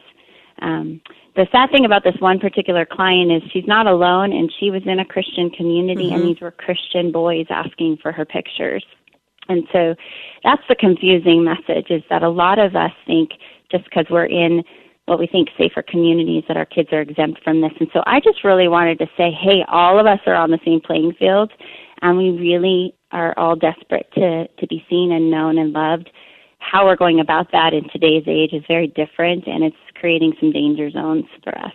[0.63, 1.01] Um,
[1.39, 4.83] the sad thing about this one particular client is she's not alone, and she was
[4.87, 6.17] in a Christian community, mm-hmm.
[6.17, 8.85] and these were Christian boys asking for her pictures.
[9.49, 9.95] And so
[10.43, 13.31] that's the confusing message is that a lot of us think
[13.71, 14.65] just because we're in
[15.07, 17.73] what we think safer communities that our kids are exempt from this.
[17.79, 20.59] And so I just really wanted to say, hey, all of us are on the
[20.65, 21.53] same playing field,
[22.03, 26.11] and we really are all desperate to, to be seen and known and loved
[26.71, 30.53] how we're going about that in today's age is very different, and it's creating some
[30.53, 31.73] danger zones for us.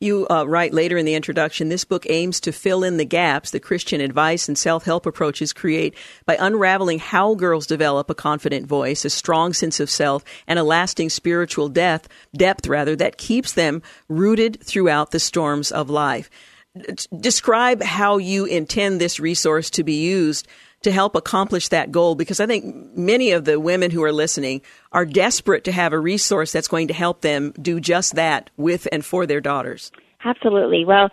[0.00, 3.52] You uh, write later in the introduction this book aims to fill in the gaps
[3.52, 5.94] the Christian advice and self help approaches create
[6.26, 10.64] by unraveling how girls develop a confident voice, a strong sense of self, and a
[10.64, 16.28] lasting spiritual depth, depth rather, that keeps them rooted throughout the storms of life.
[17.18, 20.48] Describe how you intend this resource to be used
[20.84, 24.62] to help accomplish that goal because I think many of the women who are listening
[24.92, 28.86] are desperate to have a resource that's going to help them do just that with
[28.92, 29.90] and for their daughters.
[30.24, 30.84] Absolutely.
[30.84, 31.10] Well,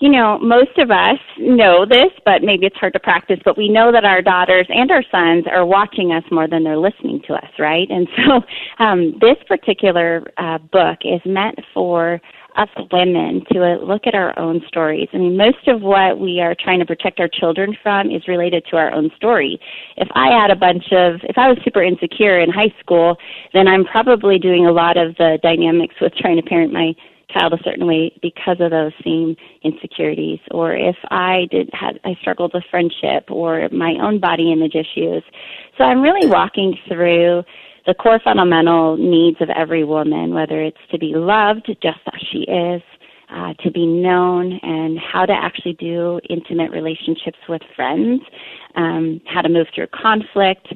[0.00, 3.68] you know, most of us know this, but maybe it's hard to practice, but we
[3.68, 7.34] know that our daughters and our sons are watching us more than they're listening to
[7.34, 7.88] us, right?
[7.90, 8.42] And so
[8.84, 12.20] um, this particular uh, book is meant for
[12.56, 15.08] us women to uh, look at our own stories.
[15.12, 18.64] I mean, most of what we are trying to protect our children from is related
[18.70, 19.58] to our own story.
[19.96, 23.16] If I had a bunch of, if I was super insecure in high school,
[23.52, 26.94] then I'm probably doing a lot of the dynamics with trying to parent my
[27.30, 32.14] child a certain way because of those same insecurities or if i did had i
[32.20, 35.22] struggled with friendship or my own body image issues
[35.76, 37.42] so i'm really walking through
[37.86, 42.40] the core fundamental needs of every woman, whether it's to be loved just as she
[42.40, 42.82] is,
[43.30, 48.20] uh, to be known, and how to actually do intimate relationships with friends,
[48.76, 50.66] um, how to move through conflict,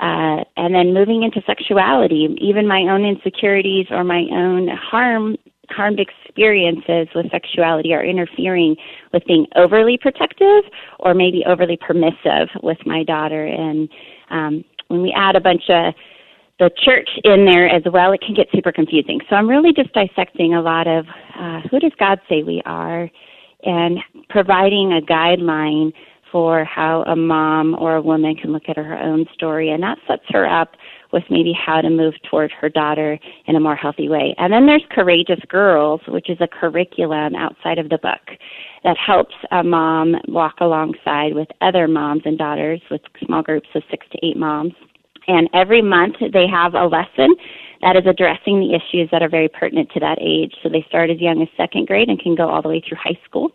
[0.00, 5.36] uh, and then moving into sexuality, even my own insecurities or my own harm
[5.70, 8.76] harmed experiences with sexuality are interfering
[9.12, 10.64] with being overly protective
[10.98, 13.46] or maybe overly permissive with my daughter.
[13.46, 13.88] And
[14.30, 15.94] um, when we add a bunch of
[16.62, 19.18] the church in there as well, it can get super confusing.
[19.28, 23.10] So I'm really just dissecting a lot of uh, who does God say we are
[23.64, 23.98] and
[24.28, 25.92] providing a guideline
[26.30, 29.70] for how a mom or a woman can look at her own story.
[29.70, 30.76] And that sets her up
[31.12, 34.34] with maybe how to move toward her daughter in a more healthy way.
[34.38, 38.38] And then there's Courageous Girls, which is a curriculum outside of the book
[38.84, 43.82] that helps a mom walk alongside with other moms and daughters with small groups of
[43.90, 44.72] six to eight moms
[45.28, 47.34] and every month they have a lesson
[47.82, 50.54] that is addressing the issues that are very pertinent to that age.
[50.62, 52.98] So they start as young as second grade and can go all the way through
[53.02, 53.50] high school.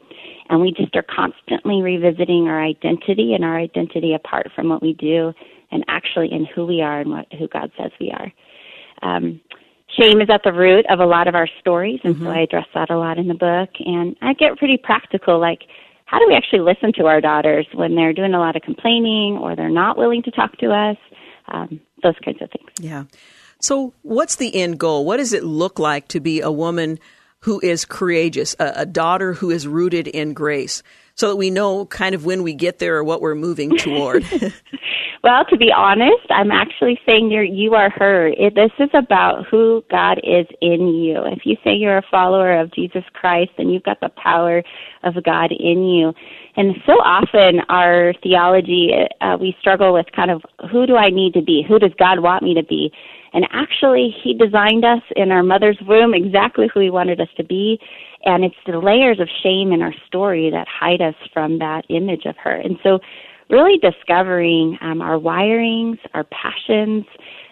[0.49, 4.93] And we just are constantly revisiting our identity and our identity apart from what we
[4.93, 5.33] do
[5.71, 8.31] and actually in who we are and what, who God says we are.
[9.01, 9.39] Um,
[9.99, 12.25] shame is at the root of a lot of our stories, and mm-hmm.
[12.25, 13.69] so I address that a lot in the book.
[13.79, 15.61] And I get pretty practical, like
[16.05, 19.37] how do we actually listen to our daughters when they're doing a lot of complaining
[19.37, 20.97] or they're not willing to talk to us?
[21.51, 22.69] Um, those kinds of things.
[22.79, 23.05] Yeah.
[23.59, 25.05] So, what's the end goal?
[25.05, 26.99] What does it look like to be a woman
[27.41, 30.83] who is courageous, a, a daughter who is rooted in grace,
[31.15, 34.23] so that we know kind of when we get there or what we're moving toward?
[35.23, 38.27] well, to be honest, I'm actually saying you're you are her.
[38.27, 41.23] It, this is about who God is in you.
[41.25, 44.63] If you say you're a follower of Jesus Christ, then you've got the power
[45.03, 46.13] of God in you.
[46.57, 48.91] And so often our theology,
[49.21, 50.41] uh, we struggle with kind of
[50.71, 51.63] who do I need to be?
[51.67, 52.91] Who does God want me to be?
[53.33, 57.43] And actually, He designed us in our mother's womb exactly who He wanted us to
[57.43, 57.79] be.
[58.25, 62.25] And it's the layers of shame in our story that hide us from that image
[62.25, 62.55] of her.
[62.55, 62.99] And so,
[63.49, 67.05] really discovering um, our wirings, our passions,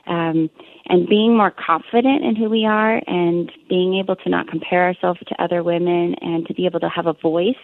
[0.07, 0.49] um,
[0.87, 5.19] and being more confident in who we are and being able to not compare ourselves
[5.27, 7.55] to other women and to be able to have a voice,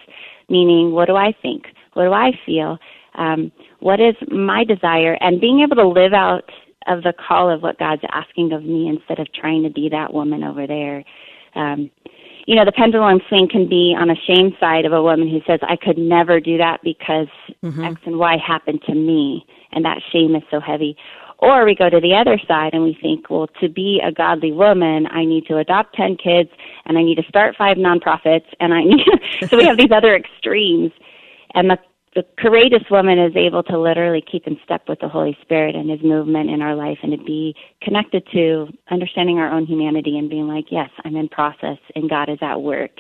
[0.50, 1.66] meaning, what do I think?
[1.94, 2.78] What do I feel?
[3.16, 5.18] Um, what is my desire?
[5.22, 6.50] And being able to live out
[6.88, 10.14] of the call of what God's asking of me instead of trying to be that
[10.14, 11.04] woman over there.
[11.56, 11.92] Um,
[12.48, 15.42] you know, the pendulum swing can be on a shame side of a woman who
[15.46, 17.28] says, I could never do that because
[17.64, 17.84] mm-hmm.
[17.84, 20.98] X and Y happened to me, and that shame is so heavy.
[21.42, 24.52] Or we go to the other side and we think, well, to be a godly
[24.52, 26.50] woman, I need to adopt 10 kids
[26.86, 29.08] and I need to start five nonprofits and I need,
[29.50, 30.92] so we have these other extremes.
[31.56, 31.80] And the,
[32.14, 35.90] the courageous woman is able to literally keep in step with the Holy Spirit and
[35.90, 40.30] his movement in our life and to be connected to understanding our own humanity and
[40.30, 42.92] being like, yes, I'm in process and God is at work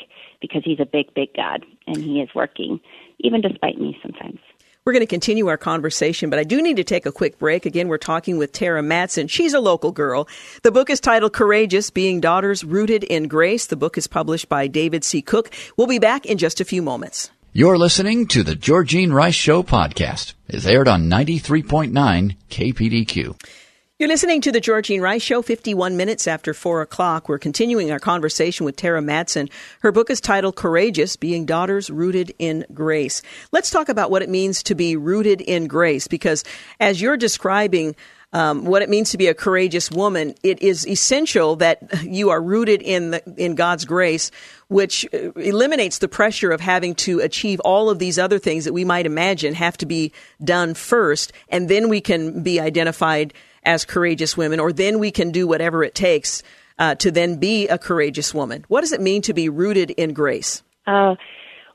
[0.41, 2.80] because he's a big, big God and he is working,
[3.19, 4.39] even despite me sometimes.
[4.84, 7.67] We're going to continue our conversation, but I do need to take a quick break.
[7.67, 9.30] Again, we're talking with Terra Mattson.
[9.30, 10.28] She's a local girl.
[10.63, 13.67] The book is titled Courageous Being Daughters Rooted in Grace.
[13.67, 15.22] The book is published by David C.
[15.22, 15.52] Cook.
[15.78, 17.30] We'll be back in just a few moments.
[17.54, 20.34] You're listening to the Georgene Rice Show podcast.
[20.48, 23.61] It's aired on 93.9 KPDQ.
[24.02, 27.30] You're listening to the Georgene Rice Show, 51 minutes after 4 o'clock.
[27.30, 29.48] We're continuing our conversation with Terra Mattson.
[29.82, 33.22] Her book is titled Courageous Being Daughters Rooted in Grace.
[33.52, 36.44] Let's talk about what it means to be rooted in grace, because
[36.80, 37.96] as you're describing
[38.34, 42.42] um, what it means to be a courageous woman, it is essential that you are
[42.42, 44.32] rooted in the, in God's grace,
[44.68, 48.74] which uh, eliminates the pressure of having to achieve all of these other things that
[48.74, 50.12] we might imagine have to be
[50.44, 53.32] done first, and then we can be identified
[53.63, 56.43] as courageous women, or then we can do whatever it takes
[56.80, 58.65] uh, to then be a courageous woman.
[58.67, 60.63] What does it mean to be rooted in grace?
[60.88, 61.15] Oh,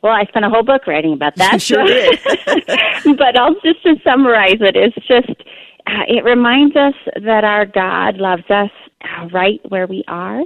[0.02, 1.62] well, I spent a whole book writing about that.
[1.62, 2.18] sure did.
[3.16, 5.42] but I'll just to summarize it, it's just
[5.86, 6.94] uh, it reminds us
[7.24, 8.70] that our God loves us
[9.02, 10.42] uh, right where we are,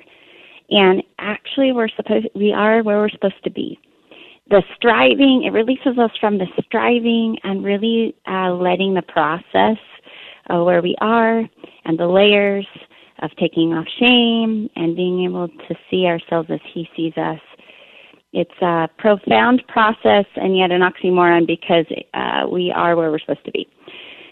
[0.71, 3.79] and actually we're supposed we are where we're supposed to be.
[4.51, 9.79] The striving it releases us from the striving and really uh, letting the process
[10.49, 11.45] uh, where we are
[11.85, 12.67] and the layers
[13.23, 17.41] of taking off shame and being able to see ourselves as He sees us.
[18.33, 23.45] It's a profound process and yet an oxymoron because uh, we are where we're supposed
[23.45, 23.69] to be.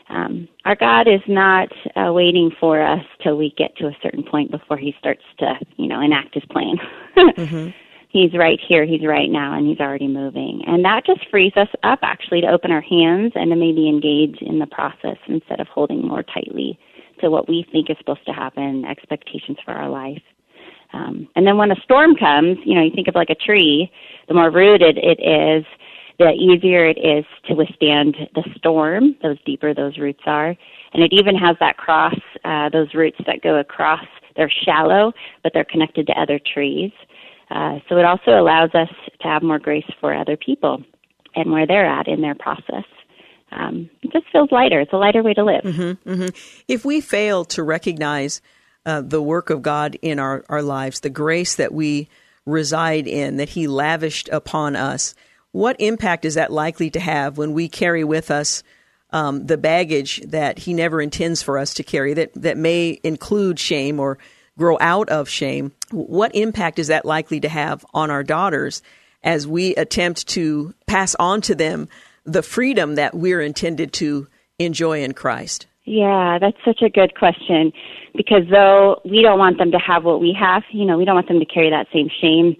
[0.08, 4.22] Um, our God is not uh, waiting for us till we get to a certain
[4.22, 6.76] point before He starts to, you know, enact His plan.
[7.16, 7.70] mm-hmm
[8.08, 10.62] he's right here, he's right now, and he's already moving.
[10.66, 14.38] And that just frees us up actually to open our hands and to maybe engage
[14.40, 16.78] in the process instead of holding more tightly
[17.20, 20.22] to what we think is supposed to happen, expectations for our life.
[20.92, 23.90] Um, and then when a storm comes, you know, you think of like a tree,
[24.26, 25.64] the more rooted it is,
[26.18, 30.56] the easier it is to withstand the storm, those deeper those roots are.
[30.92, 35.52] And it even has that cross, uh, those roots that go across, they're shallow, but
[35.52, 36.90] they're connected to other trees.
[37.50, 38.88] Uh, so it also allows us
[39.20, 40.82] to have more grace for other people
[41.34, 42.84] and where they're at in their process.
[43.50, 44.80] Um, it just feels lighter.
[44.80, 45.62] It's a lighter way to live.
[45.62, 46.62] Mm-hmm, mm-hmm.
[46.66, 48.42] If we fail to recognize
[48.84, 52.08] uh, the work of God in our, our lives, the grace that we
[52.44, 55.14] reside in, that He lavished upon us,
[55.52, 58.62] what impact is that likely to have when we carry with us
[59.10, 63.58] um, the baggage that He never intends for us to carry, that, that may include
[63.58, 64.18] shame or
[64.58, 68.82] grow out of shame, what impact is that likely to have on our daughters
[69.22, 71.88] as we attempt to pass on to them
[72.24, 74.26] the freedom that we're intended to
[74.58, 75.66] enjoy in Christ?
[75.84, 77.72] Yeah, that's such a good question
[78.14, 81.14] because though we don't want them to have what we have, you know, we don't
[81.14, 82.56] want them to carry that same shame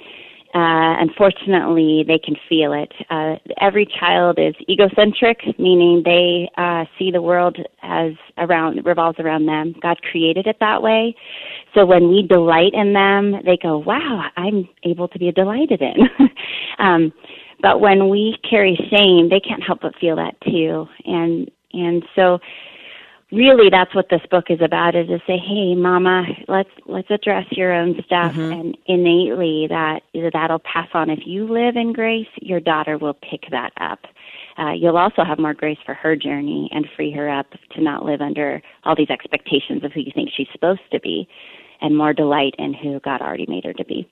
[0.54, 2.92] uh, unfortunately, they can feel it.
[3.10, 9.44] Uh, every child is egocentric, meaning they uh, see the world as around revolves around
[9.44, 9.74] them.
[9.82, 11.14] God created it that way.
[11.74, 16.08] So when we delight in them, they go, "Wow, I'm able to be delighted in."
[16.78, 17.12] um,
[17.60, 20.86] but when we carry shame, they can't help but feel that too.
[21.04, 22.38] And and so
[23.30, 27.44] really that's what this book is about is to say hey mama let's let's address
[27.50, 28.52] your own stuff mm-hmm.
[28.52, 30.00] and innately that
[30.32, 34.00] that'll pass on if you live in grace your daughter will pick that up
[34.58, 38.04] uh, you'll also have more grace for her journey and free her up to not
[38.04, 41.28] live under all these expectations of who you think she's supposed to be
[41.80, 44.08] and more delight in who god already made her to be.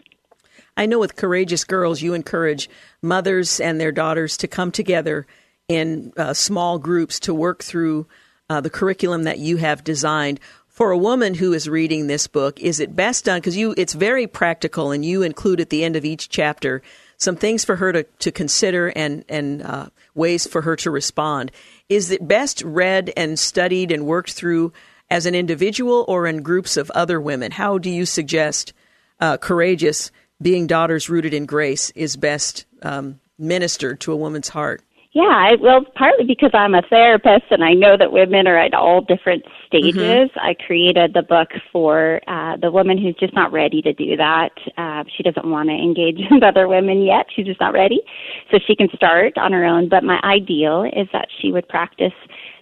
[0.77, 2.71] I know with courageous girls you encourage
[3.03, 5.27] mothers and their daughters to come together
[5.69, 8.07] in uh, small groups to work through
[8.49, 10.38] uh, the curriculum that you have designed.
[10.69, 13.38] For a woman who is reading this book is it best done?
[13.38, 16.83] Because you it's very practical and you include at the end of each chapter
[17.19, 21.50] some things for her to, to consider and, and uh, ways for her to respond.
[21.88, 24.73] Is it best read and studied and worked through
[25.10, 27.52] as an individual or in groups of other women?
[27.52, 28.73] How do you suggest
[29.21, 30.10] uh, courageous
[30.40, 34.83] being daughters rooted in grace is best um, ministered to a woman's heart?
[35.17, 38.75] Yeah, I, well, partly because I'm a therapist and I know that women are at
[38.75, 39.96] all different stages.
[39.96, 40.38] Mm-hmm.
[40.38, 44.50] I created the book for uh, the woman who's just not ready to do that.
[44.77, 47.29] Uh, she doesn't want to engage with other women yet.
[47.35, 48.02] She's just not ready.
[48.50, 49.88] So she can start on her own.
[49.88, 52.12] But my ideal is that she would practice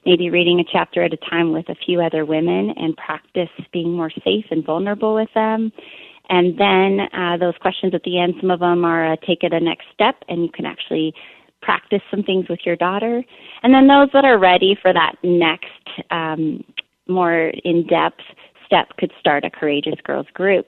[0.06, 3.96] maybe reading a chapter at a time with a few other women and practice being
[3.96, 5.72] more safe and vulnerable with them.
[6.28, 9.52] And then uh, those questions at the end, some of them are uh, take it
[9.52, 11.12] a next step, and you can actually
[11.64, 13.22] practice some things with your daughter.
[13.62, 15.66] And then those that are ready for that next
[16.10, 16.62] um,
[17.08, 18.20] more in depth
[18.66, 20.66] step could start a Courageous Girls group.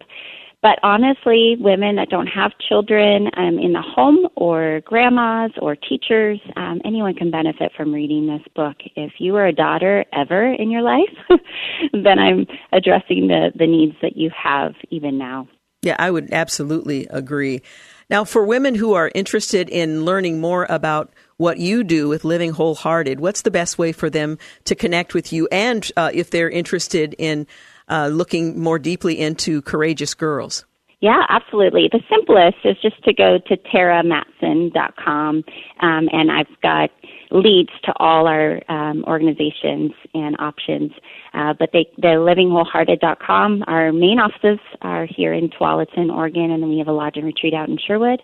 [0.62, 6.40] But honestly, women that don't have children um, in the home or grandmas or teachers,
[6.57, 8.76] um, anyone can benefit from reading this book.
[8.97, 11.14] If you are a daughter ever in your life,
[11.92, 15.47] then I'm addressing the, the needs that you have even now.
[15.82, 17.61] Yeah, I would absolutely agree.
[18.09, 22.53] Now, for women who are interested in learning more about what you do with Living
[22.53, 25.49] Wholehearted, what's the best way for them to connect with you?
[25.51, 27.47] And uh, if they're interested in
[27.89, 30.65] uh, looking more deeply into Courageous Girls?
[31.01, 31.89] Yeah, absolutely.
[31.93, 35.45] The simplest is just to go to terramattson.com,
[35.81, 36.91] um, and I've got
[37.31, 40.93] leads to all our um, organizations and options.
[41.37, 46.70] Uh, but they, the livingwholehearted.com, our main offices are here in Tualatin, Oregon, and then
[46.70, 48.22] we have a lodge and retreat out in Sherwood.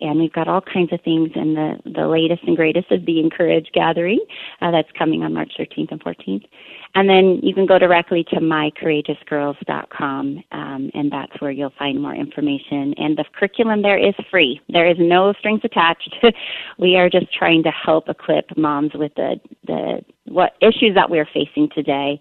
[0.00, 3.20] And we've got all kinds of things, and the, the latest and greatest is the
[3.20, 4.18] Encourage Gathering
[4.62, 6.46] uh, that's coming on March 13th and 14th.
[6.94, 12.14] And then you can go directly to mycourageousgirls.com, um, and that's where you'll find more
[12.14, 12.94] information.
[12.96, 14.58] And the curriculum there is free.
[14.70, 16.16] There is no strings attached.
[16.78, 21.28] we are just trying to help equip moms with the, the what issues that we're
[21.32, 22.18] facing today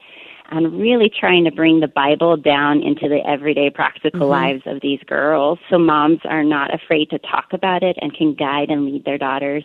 [0.56, 4.30] and really trying to bring the Bible down into the everyday practical mm-hmm.
[4.30, 8.34] lives of these girls so moms are not afraid to talk about it and can
[8.34, 9.64] guide and lead their daughters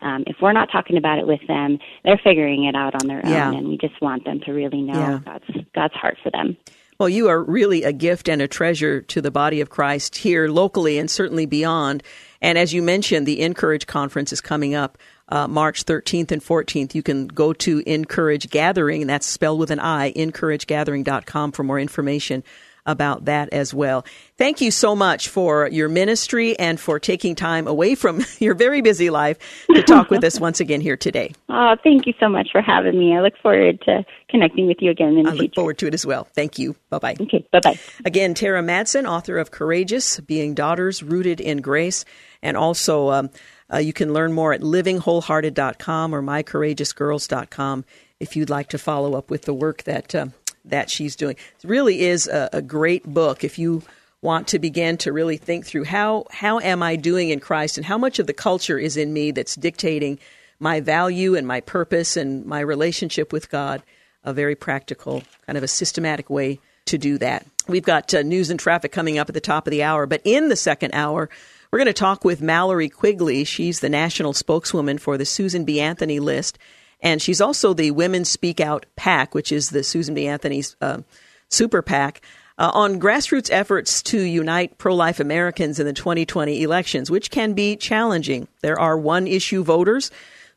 [0.00, 3.24] um, if we're not talking about it with them, they're figuring it out on their
[3.24, 5.20] own, and we just want them to really know yeah.
[5.24, 6.56] God's God's heart for them.
[6.98, 10.48] Well, you are really a gift and a treasure to the body of Christ here
[10.48, 12.02] locally and certainly beyond.
[12.40, 14.98] And as you mentioned, the Encourage Conference is coming up
[15.28, 16.94] uh, March 13th and 14th.
[16.94, 21.78] You can go to Encourage Gathering, and that's spelled with an I, encouragegathering.com for more
[21.78, 22.44] information
[22.86, 24.04] about that as well.
[24.38, 28.80] Thank you so much for your ministry and for taking time away from your very
[28.80, 31.34] busy life to talk with us once again here today.
[31.50, 33.14] Oh, thank you so much for having me.
[33.14, 35.42] I look forward to connecting with you again in the I future.
[35.42, 36.24] look forward to it as well.
[36.34, 36.74] Thank you.
[36.88, 37.16] Bye bye.
[37.20, 37.78] Okay, bye bye.
[38.06, 42.06] Again, Terra Mattson, author of Courageous Being Daughters Rooted in Grace,
[42.42, 43.30] and also um,
[43.72, 47.84] uh, you can learn more at livingwholehearted.com or mycourageousgirls.com
[48.20, 50.26] if you'd like to follow up with the work that uh,
[50.64, 51.36] that she's doing.
[51.62, 53.82] It really is a, a great book if you
[54.20, 57.86] want to begin to really think through how how am I doing in Christ and
[57.86, 60.18] how much of the culture is in me that's dictating
[60.58, 63.82] my value and my purpose and my relationship with God.
[64.24, 67.46] A very practical, kind of a systematic way to do that.
[67.68, 70.20] We've got uh, news and traffic coming up at the top of the hour, but
[70.24, 71.30] in the second hour,
[71.70, 73.44] we're going to talk with Mallory Quigley.
[73.44, 75.80] She's the national spokeswoman for the Susan B.
[75.80, 76.58] Anthony list.
[77.00, 80.26] And she's also the Women Speak Out PAC, which is the Susan B.
[80.26, 81.02] Anthony's uh,
[81.48, 82.22] super PAC,
[82.58, 87.52] uh, on grassroots efforts to unite pro life Americans in the 2020 elections, which can
[87.52, 88.48] be challenging.
[88.62, 90.10] There are one issue voters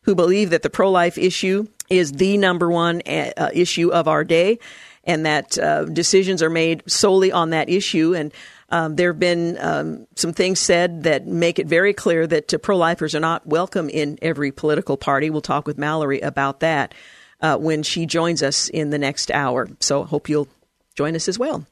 [0.03, 4.23] who believe that the pro life issue is the number one uh, issue of our
[4.23, 4.57] day
[5.03, 8.15] and that uh, decisions are made solely on that issue.
[8.15, 8.31] And
[8.71, 12.57] um, there have been um, some things said that make it very clear that uh,
[12.57, 15.29] pro lifers are not welcome in every political party.
[15.29, 16.93] We'll talk with Mallory about that
[17.41, 19.67] uh, when she joins us in the next hour.
[19.79, 20.47] So I hope you'll
[20.95, 21.65] join us as well.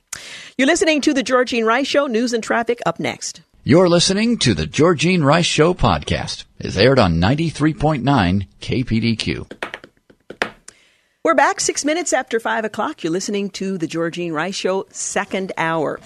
[0.57, 2.07] You're listening to The Georgene Rice Show.
[2.07, 3.41] News and traffic up next.
[3.63, 6.45] You're listening to The Georgene Rice Show podcast.
[6.59, 9.51] It's aired on 93.9 KPDQ.
[11.23, 13.03] We're back six minutes after five o'clock.
[13.03, 15.99] You're listening to The Georgene Rice Show, second hour.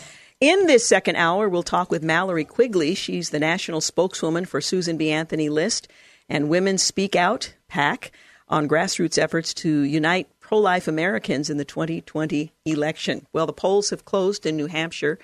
[0.43, 2.95] In this second hour, we'll talk with Mallory Quigley.
[2.95, 5.09] She's the national spokeswoman for Susan B.
[5.09, 5.87] Anthony List
[6.27, 8.11] and Women Speak Out PAC
[8.49, 13.25] on grassroots efforts to unite pro life Americans in the 2020 election.
[13.31, 15.17] Well, the polls have closed in New Hampshire,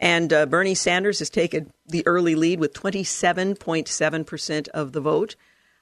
[0.00, 5.36] and uh, Bernie Sanders has taken the early lead with 27.7% of the vote.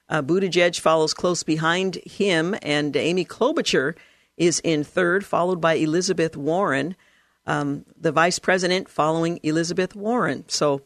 [0.06, 3.94] Uh, Buttigieg follows close behind him, and Amy Klobuchar
[4.36, 6.94] is in third, followed by Elizabeth Warren
[7.46, 10.44] um, the vice president following Elizabeth Warren.
[10.48, 10.82] So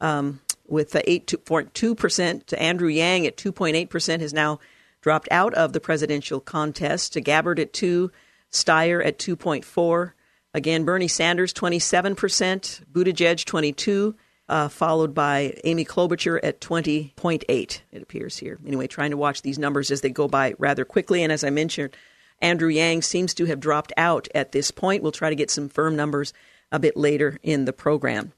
[0.00, 2.60] um, with 8.2%.
[2.60, 4.60] Andrew Yang at 2.8% has now
[5.00, 7.14] dropped out of the presidential contest.
[7.14, 8.10] to Gabbard at 2,
[8.52, 10.12] Steyer at 2.4.
[10.54, 14.14] Again, Bernie Sanders 27%, Buttigieg 22,
[14.48, 17.80] uh, followed by Amy Klobuchar at 20.8.
[17.92, 18.58] It appears here.
[18.66, 21.22] Anyway, trying to watch these numbers as they go by rather quickly.
[21.22, 21.94] And as I mentioned,
[22.40, 25.02] Andrew Yang seems to have dropped out at this point.
[25.02, 26.32] We'll try to get some firm numbers
[26.70, 28.32] a bit later in the program.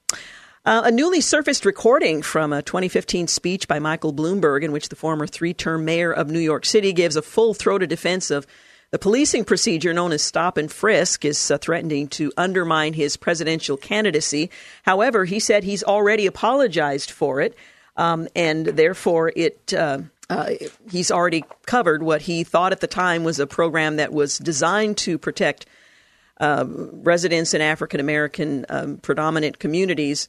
[0.63, 4.95] Uh, a newly surfaced recording from a 2015 speech by Michael Bloomberg, in which the
[4.95, 8.45] former three term mayor of New York City gives a full throated defense of
[8.91, 13.77] the policing procedure known as stop and frisk, is uh, threatening to undermine his presidential
[13.77, 14.51] candidacy.
[14.83, 17.55] However, he said he's already apologized for it,
[17.97, 19.73] um, and therefore it.
[19.73, 19.99] Uh,
[20.31, 20.51] uh,
[20.89, 24.97] he's already covered what he thought at the time was a program that was designed
[24.97, 25.65] to protect
[26.39, 30.27] uh, residents in African American um, predominant communities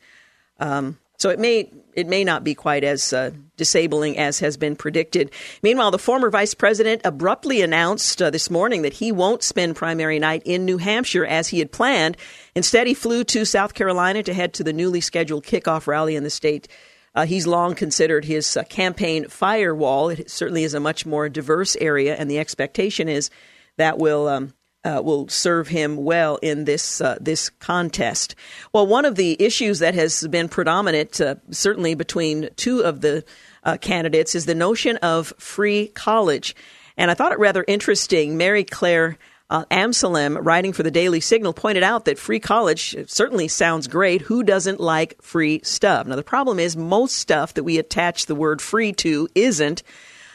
[0.61, 4.75] um, so it may it may not be quite as uh, disabling as has been
[4.75, 5.31] predicted.
[5.63, 10.19] Meanwhile, the former vice president abruptly announced uh, this morning that he won't spend primary
[10.19, 12.17] night in New Hampshire as he had planned.
[12.57, 16.25] Instead, he flew to South Carolina to head to the newly scheduled kickoff rally in
[16.25, 16.67] the state.
[17.15, 20.09] Uh, he's long considered his uh, campaign firewall.
[20.09, 23.31] It certainly is a much more diverse area, and the expectation is
[23.77, 24.55] that will um,
[24.85, 28.35] uh, will serve him well in this uh, this contest.
[28.73, 33.25] Well, one of the issues that has been predominant, uh, certainly between two of the
[33.63, 36.57] uh, candidates, is the notion of free college.
[36.97, 38.37] And I thought it rather interesting.
[38.37, 39.19] Mary Claire
[39.53, 44.23] uh, Amselem, writing for the Daily Signal, pointed out that free college certainly sounds great.
[44.23, 46.07] Who doesn't like free stuff?
[46.07, 49.83] Now, the problem is most stuff that we attach the word free to isn't.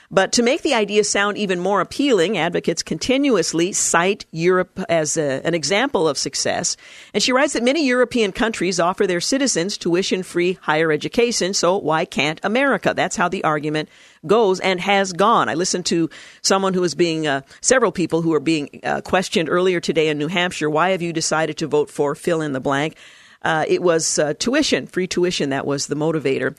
[0.10, 5.46] But to make the idea sound even more appealing, advocates continuously cite Europe as a,
[5.46, 6.78] an example of success.
[7.14, 11.78] And she writes that many European countries offer their citizens tuition free higher education, so
[11.78, 12.94] why can't America?
[12.96, 13.90] That's how the argument
[14.26, 15.50] goes and has gone.
[15.50, 16.10] I listened to
[16.42, 20.18] someone who was being, uh, several people who were being uh, questioned earlier today in
[20.18, 20.70] New Hampshire.
[20.70, 22.96] Why have you decided to vote for fill in the blank?
[23.42, 26.58] Uh, it was uh, tuition, free tuition, that was the motivator.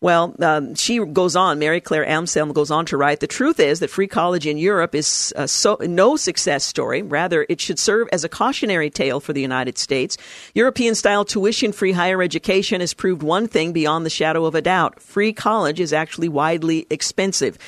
[0.00, 3.80] Well, um, she goes on, Mary Clare Amselem goes on to write The truth is
[3.80, 7.02] that free college in Europe is uh, so, no success story.
[7.02, 10.16] Rather, it should serve as a cautionary tale for the United States.
[10.54, 14.62] European style tuition free higher education has proved one thing beyond the shadow of a
[14.62, 17.58] doubt free college is actually widely expensive.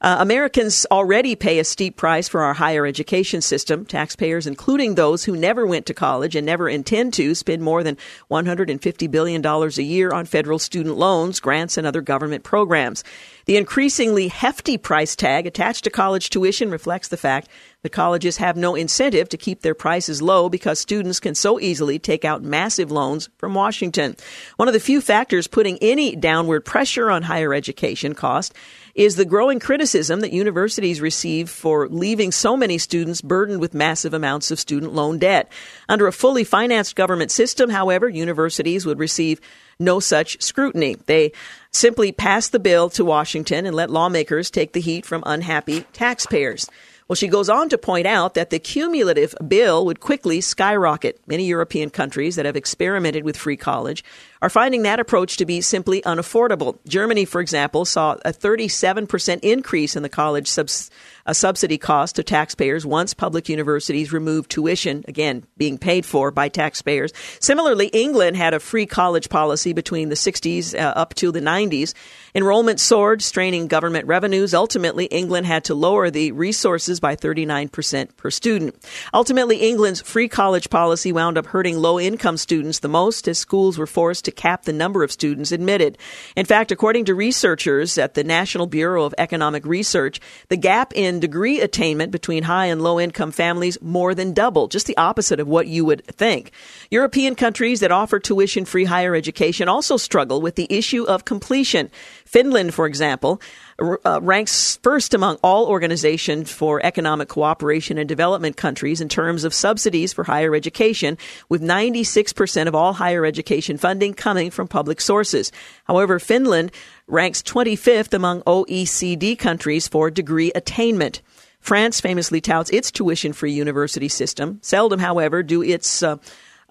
[0.00, 3.84] Uh, Americans already pay a steep price for our higher education system.
[3.84, 7.96] Taxpayers, including those who never went to college and never intend to, spend more than
[8.30, 13.02] $150 billion a year on federal student loans, grants, and other government programs.
[13.46, 17.48] The increasingly hefty price tag attached to college tuition reflects the fact
[17.82, 21.98] that colleges have no incentive to keep their prices low because students can so easily
[21.98, 24.16] take out massive loans from Washington.
[24.56, 28.54] One of the few factors putting any downward pressure on higher education cost
[28.98, 34.12] is the growing criticism that universities receive for leaving so many students burdened with massive
[34.12, 35.52] amounts of student loan debt.
[35.88, 39.40] Under a fully financed government system, however, universities would receive
[39.78, 40.96] no such scrutiny.
[41.06, 41.30] They
[41.70, 46.68] simply pass the bill to Washington and let lawmakers take the heat from unhappy taxpayers.
[47.08, 51.18] Well, she goes on to point out that the cumulative bill would quickly skyrocket.
[51.26, 54.04] Many European countries that have experimented with free college
[54.42, 56.76] are finding that approach to be simply unaffordable.
[56.86, 60.90] Germany, for example, saw a 37% increase in the college subs-
[61.28, 66.48] a subsidy cost to taxpayers once public universities removed tuition, again, being paid for by
[66.48, 67.12] taxpayers.
[67.38, 71.92] Similarly, England had a free college policy between the 60s uh, up to the 90s.
[72.34, 74.54] Enrollment soared, straining government revenues.
[74.54, 78.74] Ultimately, England had to lower the resources by 39% per student.
[79.12, 83.76] Ultimately, England's free college policy wound up hurting low income students the most as schools
[83.76, 85.98] were forced to cap the number of students admitted.
[86.36, 91.17] In fact, according to researchers at the National Bureau of Economic Research, the gap in
[91.20, 95.48] degree attainment between high and low income families more than double, just the opposite of
[95.48, 96.52] what you would think.
[96.90, 101.90] European countries that offer tuition free higher education also struggle with the issue of completion.
[102.24, 103.40] Finland, for example,
[103.80, 109.54] uh, ranks first among all organizations for economic cooperation and development countries in terms of
[109.54, 111.16] subsidies for higher education,
[111.48, 115.52] with 96% of all higher education funding coming from public sources.
[115.84, 116.72] However, Finland
[117.08, 121.22] ranks 25th among OECD countries for degree attainment.
[121.60, 124.58] France famously touts its tuition free university system.
[124.62, 126.18] Seldom, however, do its uh,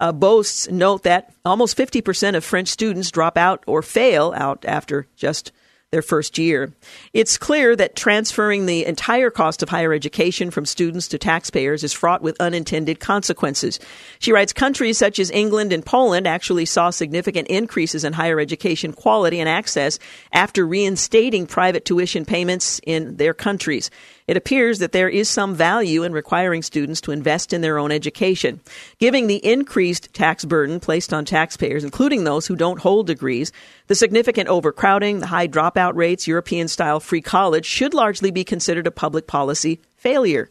[0.00, 5.06] uh, boasts note that almost 50% of French students drop out or fail out after
[5.16, 5.52] just
[5.90, 6.74] their first year.
[7.14, 11.94] It's clear that transferring the entire cost of higher education from students to taxpayers is
[11.94, 13.80] fraught with unintended consequences.
[14.18, 18.92] She writes countries such as England and Poland actually saw significant increases in higher education
[18.92, 19.98] quality and access
[20.30, 23.90] after reinstating private tuition payments in their countries
[24.28, 27.90] it appears that there is some value in requiring students to invest in their own
[27.90, 28.60] education.
[28.98, 33.52] Giving the increased tax burden placed on taxpayers, including those who don't hold degrees,
[33.86, 38.86] the significant overcrowding, the high dropout rates, European style free college should largely be considered
[38.86, 40.50] a public policy failure.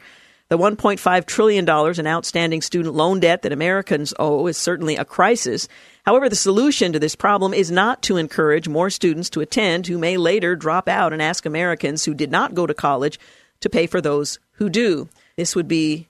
[0.50, 1.66] The $1.5 trillion
[2.00, 5.68] in outstanding student loan debt that Americans owe is certainly a crisis.
[6.06, 9.98] However, the solution to this problem is not to encourage more students to attend who
[9.98, 13.20] may later drop out and ask Americans who did not go to college
[13.60, 15.10] to pay for those who do.
[15.36, 16.08] This would be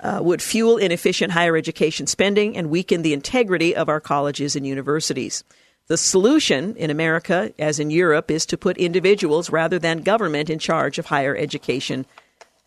[0.00, 4.66] uh, would fuel inefficient higher education spending and weaken the integrity of our colleges and
[4.66, 5.42] universities.
[5.88, 10.58] The solution in America, as in Europe, is to put individuals rather than government in
[10.58, 12.04] charge of higher education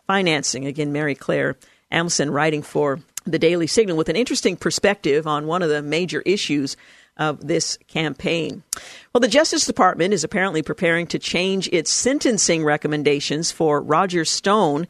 [0.06, 0.66] financing.
[0.66, 1.56] Again, Mary Clare
[1.92, 6.22] Amselem writing for the Daily Signal with an interesting perspective on one of the major
[6.22, 6.76] issues
[7.16, 8.62] of this campaign.
[9.12, 14.86] Well, the Justice Department is apparently preparing to change its sentencing recommendations for Roger Stone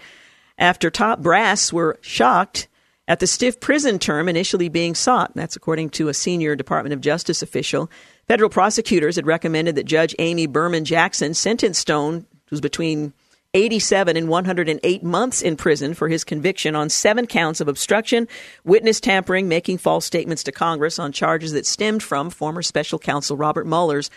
[0.58, 2.68] after top brass were shocked
[3.08, 5.32] at the stiff prison term initially being sought.
[5.34, 7.90] That's according to a senior Department of Justice official.
[8.28, 13.12] Federal prosecutors had recommended that Judge Amy Berman Jackson sentence Stone, who's between
[13.52, 18.28] 87 and 108 months in prison for his conviction on seven counts of obstruction,
[18.64, 23.36] witness tampering, making false statements to Congress on charges that stemmed from former special counsel
[23.36, 24.10] Robert Mueller's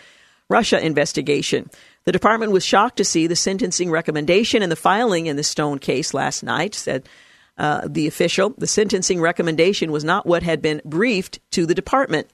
[0.48, 1.68] Russia investigation.
[2.04, 5.78] The department was shocked to see the sentencing recommendation and the filing in the Stone
[5.80, 7.08] case last night, said
[7.56, 8.54] uh, the official.
[8.56, 12.28] The sentencing recommendation was not what had been briefed to the department.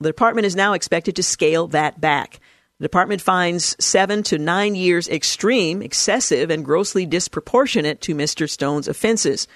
[0.00, 2.38] The department is now expected to scale that back.
[2.80, 8.50] The department finds seven to nine years extreme, excessive, and grossly disproportionate to Mr.
[8.50, 9.46] Stone's offenses.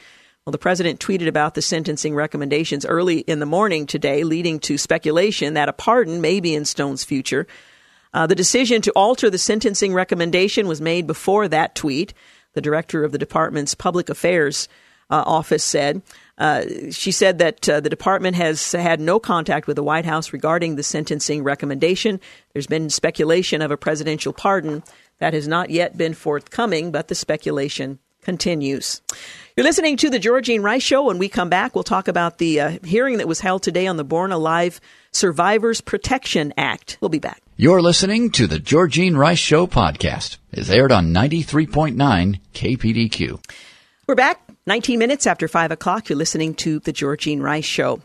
[0.47, 4.79] Well, the president tweeted about the sentencing recommendations early in the morning today, leading to
[4.79, 7.49] speculation that a pardon may be in Stone's future.
[8.15, 12.15] Uh, the decision to alter the sentencing recommendation was made before that tweet.
[12.55, 14.69] The director of the department's public affairs
[15.11, 16.03] uh, office said.
[16.39, 20.33] Uh, she said that uh, the department has had no contact with the White House
[20.33, 22.21] regarding the sentencing recommendation.
[22.53, 24.85] There's been speculation of a presidential pardon
[25.19, 29.03] that has not yet been forthcoming, but the speculation continues.
[29.57, 31.05] You're listening to the Georgene Rice Show.
[31.05, 33.97] When we come back, we'll talk about the uh, hearing that was held today on
[33.97, 34.81] the Born Alive
[35.11, 36.99] Survivors Protection Act.
[37.01, 37.43] We'll be back.
[37.57, 40.37] You're listening to the Georgene Rice Show podcast.
[40.53, 43.45] It's aired on 93.9 KPDQ.
[44.07, 46.11] We're back 19 minutes after 5 o'clock.
[46.11, 48.03] You're listening to The Georgene Rice Show.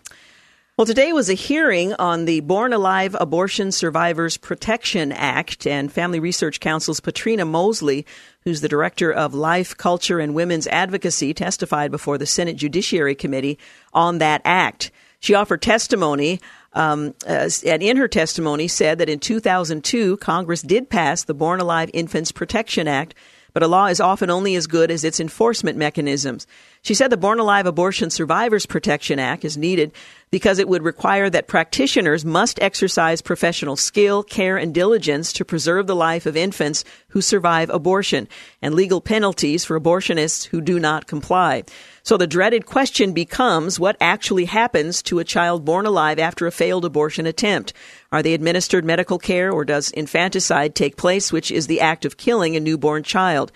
[0.78, 6.22] Well, today was a hearing on the Born Alive Abortion Survivors Protection Act, and Family
[6.22, 8.05] Research Council's Patrina Mosley,
[8.45, 13.59] who's the director of Life, Culture, and Women's Advocacy, testified before the Senate Judiciary Committee
[13.93, 14.89] on that act.
[15.20, 16.39] She offered testimony,
[16.72, 21.59] um, uh, and in her testimony said that in 2002, Congress did pass the Born
[21.59, 23.14] Alive Infants Protection Act,
[23.54, 26.47] but a law is often only as good as its enforcement mechanisms.
[26.82, 29.93] She said the Born Alive Abortion Survivors Protection Act is needed
[30.32, 35.86] because it would require that practitioners must exercise professional skill, care, and diligence to preserve
[35.86, 38.28] the life of infants who survive abortion,
[38.62, 41.64] and legal penalties for abortionists who do not comply.
[42.01, 46.51] So the dreaded question becomes what actually happens to a child born alive after a
[46.51, 47.72] failed abortion attempt?
[48.14, 52.16] Are they administered medical care or does infanticide take place, which is the act of
[52.16, 53.51] killing a newborn child?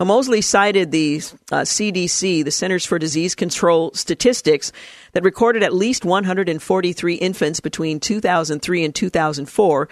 [0.00, 1.18] Mosley cited the
[1.52, 4.72] uh, CDC, the Centers for Disease Control statistics
[5.12, 9.88] that recorded at least 143 infants between 2003 and 2004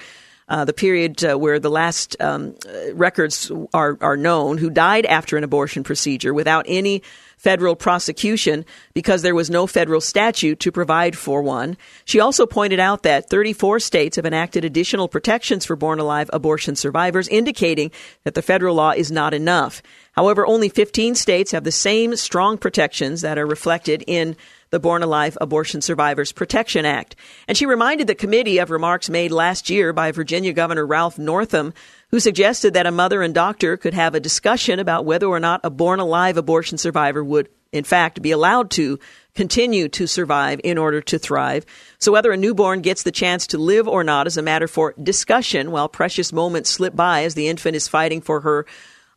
[0.49, 2.55] uh, the period uh, where the last um,
[2.95, 7.03] records are, are known, who died after an abortion procedure without any
[7.39, 11.77] federal prosecution because there was no federal statute to provide for one.
[12.05, 16.77] She also pointed out that 34 states have enacted additional protections for born alive abortion
[16.77, 17.91] survivors, indicating
[18.25, 19.83] that the federal law is not enough.
[20.13, 24.37] However, only 15 states have the same strong protections that are reflected in
[24.71, 27.17] the Born Alive Abortion Survivors Protection Act.
[27.47, 31.73] And she reminded the committee of remarks made last year by Virginia Governor Ralph Northam,
[32.11, 35.61] who suggested that a mother and doctor could have a discussion about whether or not
[35.63, 38.99] a born alive abortion survivor would, in fact, be allowed to
[39.35, 41.65] continue to survive in order to thrive.
[41.99, 44.95] So whether a newborn gets the chance to live or not is a matter for
[45.01, 48.67] discussion while precious moments slip by as the infant is fighting for her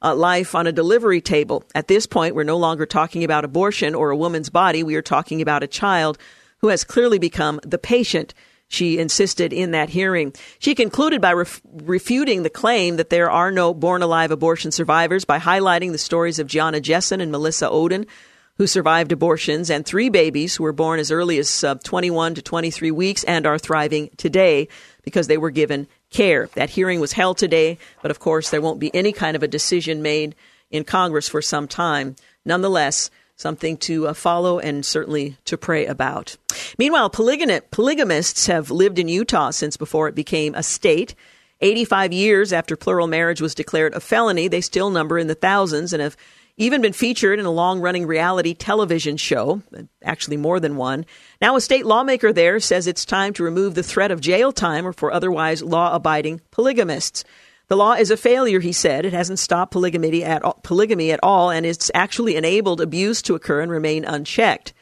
[0.01, 1.63] uh, life on a delivery table.
[1.73, 4.83] At this point, we're no longer talking about abortion or a woman's body.
[4.83, 6.17] We are talking about a child
[6.59, 8.33] who has clearly become the patient.
[8.72, 10.34] She insisted in that hearing.
[10.59, 15.26] She concluded by ref- refuting the claim that there are no born alive abortion survivors
[15.26, 18.07] by highlighting the stories of Gianna Jessen and Melissa Ohden,
[18.55, 22.41] who survived abortions, and three babies who were born as early as uh, 21 to
[22.41, 24.69] 23 weeks and are thriving today
[25.01, 26.47] because they were given care.
[26.55, 29.49] That hearing was held today, but of course, there won't be any kind of a
[29.49, 30.34] decision made
[30.69, 32.15] in Congress for some time.
[32.45, 33.11] Nonetheless,
[33.41, 36.37] something to uh, follow and certainly to pray about.
[36.77, 41.15] Meanwhile, polygamists have lived in Utah since before it became a state.
[41.59, 45.93] 85 years after plural marriage was declared a felony, they still number in the thousands
[45.93, 46.17] and have
[46.57, 49.61] even been featured in a long running reality television show,
[50.03, 51.05] actually more than one.
[51.41, 54.91] Now, a state lawmaker there says it's time to remove the threat of jail time
[54.93, 57.23] for otherwise law abiding polygamists.
[57.72, 59.05] The law is a failure, he said.
[59.05, 63.34] It hasn't stopped polygamy at, all, polygamy at all, and it's actually enabled abuse to
[63.34, 64.74] occur and remain unchecked.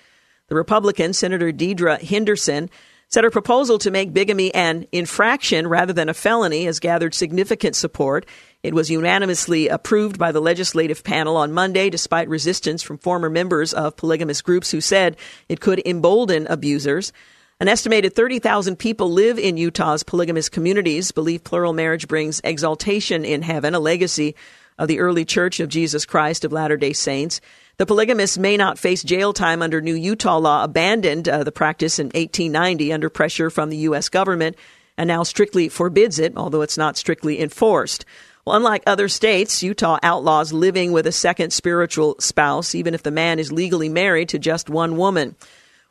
[0.47, 2.67] The Republican, Senator Deidre Henderson,
[3.07, 7.75] said her proposal to make bigamy an infraction rather than a felony has gathered significant
[7.75, 8.25] support.
[8.63, 13.71] It was unanimously approved by the legislative panel on Monday, despite resistance from former members
[13.71, 15.15] of polygamous groups who said
[15.47, 17.13] it could embolden abusers.
[17.61, 23.41] An estimated 30,000 people live in Utah's polygamous communities, believe plural marriage brings exaltation in
[23.41, 24.33] heaven, a legacy
[24.77, 27.41] of the early Church of Jesus Christ of Latter day Saints.
[27.75, 31.99] The polygamists may not face jail time under new Utah law, abandoned uh, the practice
[31.99, 34.07] in 1890 under pressure from the U.S.
[34.07, 34.55] government,
[34.97, 38.05] and now strictly forbids it, although it's not strictly enforced.
[38.45, 43.11] Well, unlike other states, Utah outlaws living with a second spiritual spouse, even if the
[43.11, 45.35] man is legally married to just one woman.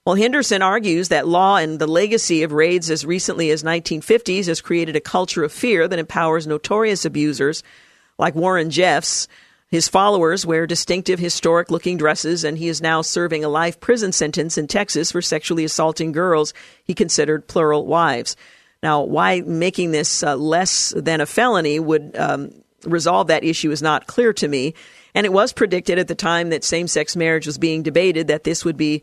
[0.09, 4.63] Well, Henderson argues that law and the legacy of raids as recently as 1950s has
[4.63, 7.63] created a culture of fear that empowers notorious abusers
[8.17, 9.29] like Warren Jeffs.
[9.71, 14.13] His followers wear distinctive historic looking dresses, and he is now serving a life prison
[14.13, 16.55] sentence in Texas for sexually assaulting girls
[16.85, 18.35] he considered plural wives.
[18.83, 22.55] Now, why making this uh, less than a felony would um,
[22.87, 24.73] resolve that issue is not clear to me.
[25.15, 28.45] And it was predicted at the time that same sex marriage was being debated that
[28.45, 29.03] this would be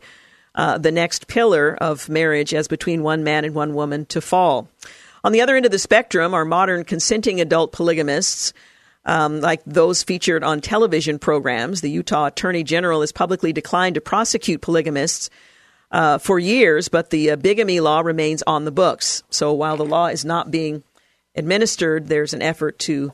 [0.56, 4.68] uh, the next pillar of marriage as between one man and one woman to fall.
[5.22, 8.52] On the other end of the spectrum are modern consenting adult polygamists.
[9.08, 11.80] Um, like those featured on television programs.
[11.80, 15.30] The Utah Attorney General has publicly declined to prosecute polygamists
[15.92, 19.22] uh, for years, but the uh, bigamy law remains on the books.
[19.30, 20.82] So while the law is not being
[21.36, 23.12] administered, there's an effort to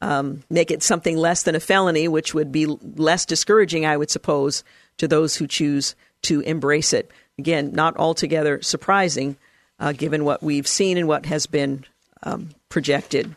[0.00, 4.10] um, make it something less than a felony, which would be less discouraging, I would
[4.10, 4.62] suppose,
[4.98, 5.96] to those who choose
[6.26, 7.10] to embrace it.
[7.38, 9.36] Again, not altogether surprising
[9.78, 11.84] uh, given what we've seen and what has been
[12.22, 13.34] um, projected.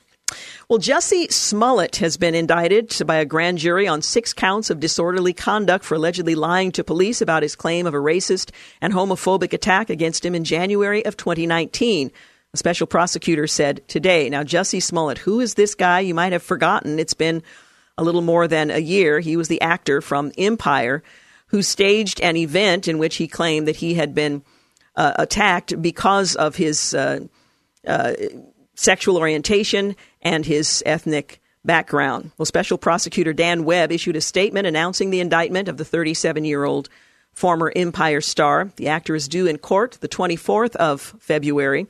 [0.68, 5.34] Well, Jussie Smollett has been indicted by a grand jury on six counts of disorderly
[5.34, 9.90] conduct for allegedly lying to police about his claim of a racist and homophobic attack
[9.90, 12.12] against him in January of 2019.
[12.54, 14.30] A special prosecutor said today.
[14.30, 16.02] Now, Jussie Smollett, who is this guy?
[16.02, 17.00] You might have forgotten.
[17.00, 17.42] It's been
[17.98, 19.20] a little more than a year.
[19.20, 21.04] He was the actor from Empire
[21.50, 24.43] who staged an event in which he claimed that he had been
[24.95, 27.20] uh, attacked because of his uh,
[27.88, 28.14] uh,
[28.76, 32.32] sexual orientation and his ethnic background.
[32.38, 36.64] Well, Special Prosecutor Dan Webb issued a statement announcing the indictment of the 37 year
[36.64, 36.89] old
[37.34, 38.72] former Empire star.
[38.76, 41.88] The actor is due in court the 24th of February.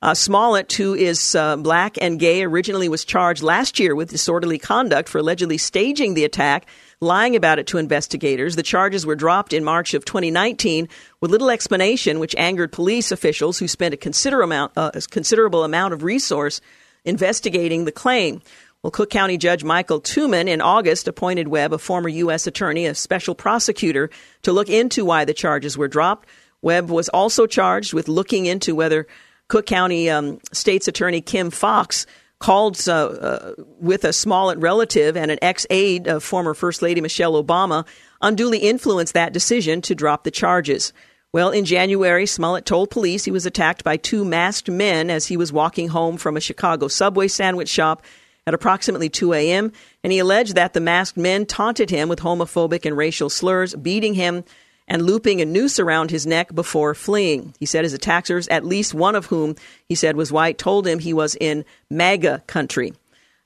[0.00, 4.58] Uh, Smollett, who is uh, black and gay, originally was charged last year with disorderly
[4.58, 6.66] conduct for allegedly staging the attack
[7.00, 8.56] lying about it to investigators.
[8.56, 10.88] The charges were dropped in March of 2019
[11.20, 15.64] with little explanation, which angered police officials who spent a considerable amount, uh, a considerable
[15.64, 16.60] amount of resource
[17.04, 18.42] investigating the claim.
[18.82, 22.46] Well, Cook County Judge Michael Toomin in August appointed Webb, a former U.S.
[22.46, 24.10] attorney, a special prosecutor,
[24.42, 26.28] to look into why the charges were dropped.
[26.62, 29.06] Webb was also charged with looking into whether
[29.48, 32.06] Cook County um, State's Attorney Kim Foxx
[32.40, 37.00] called uh, uh, with a Smollett relative and an ex aide of former First Lady
[37.00, 37.86] Michelle Obama
[38.22, 40.92] unduly influenced that decision to drop the charges.
[41.32, 45.36] Well, in January, Smollett told police he was attacked by two masked men as he
[45.36, 48.02] was walking home from a Chicago subway sandwich shop
[48.46, 49.72] at approximately 2 a.m.,
[50.02, 54.14] and he alleged that the masked men taunted him with homophobic and racial slurs, beating
[54.14, 54.42] him
[54.88, 57.54] and looping a noose around his neck before fleeing.
[57.60, 59.54] He said his attackers, at least one of whom
[59.86, 62.94] he said was white, told him he was in MAGA country,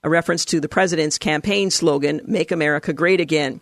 [0.03, 3.61] a reference to the president's campaign slogan, Make America Great Again.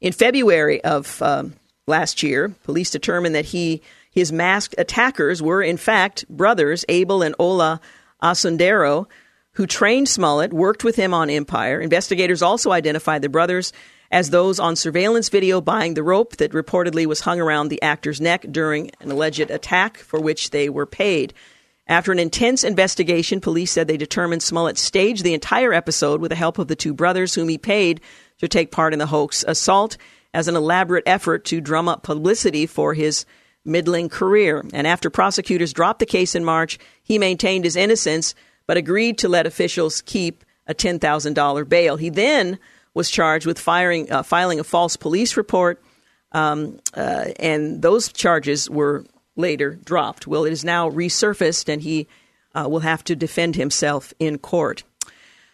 [0.00, 1.54] In February of um,
[1.86, 3.80] last year, police determined that he
[4.12, 7.80] his masked attackers were, in fact, brothers Abel and Ola
[8.20, 9.06] Osundairo,
[9.52, 11.80] who trained Smollett, worked with him on Empire.
[11.80, 13.72] Investigators also identified the brothers
[14.10, 18.20] as those on surveillance video buying the rope that reportedly was hung around the actor's
[18.20, 21.32] neck during an alleged attack for which they were paid.
[21.86, 26.36] After an intense investigation, police said they determined Smollett staged the entire episode with the
[26.36, 28.00] help of the two brothers whom he paid
[28.38, 29.96] to take part in the hoax assault
[30.32, 33.26] as an elaborate effort to drum up publicity for his
[33.64, 34.64] middling career.
[34.72, 38.34] And after prosecutors dropped the case in March, he maintained his innocence
[38.66, 41.96] but agreed to let officials keep a $10,000 bail.
[41.96, 42.58] He then
[42.94, 45.82] was charged with firing, uh, filing a false police report,
[46.32, 49.04] um, uh, and those charges were
[49.36, 50.26] later dropped.
[50.26, 52.08] Well, it is now resurfaced, and he
[52.54, 54.82] uh, will have to defend himself in court.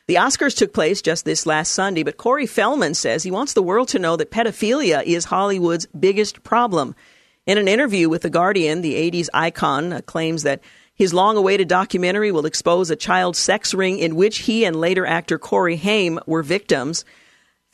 [0.06, 3.62] The Oscars took place just this last Sunday, but Corey Feldman says he wants the
[3.62, 6.94] world to know that pedophilia is Hollywood's biggest problem.
[7.44, 10.60] In an interview with The Guardian, the 80s icon uh, claims that
[10.94, 15.04] his long awaited documentary will expose a child sex ring in which he and later
[15.04, 17.04] actor Corey Haim were victims.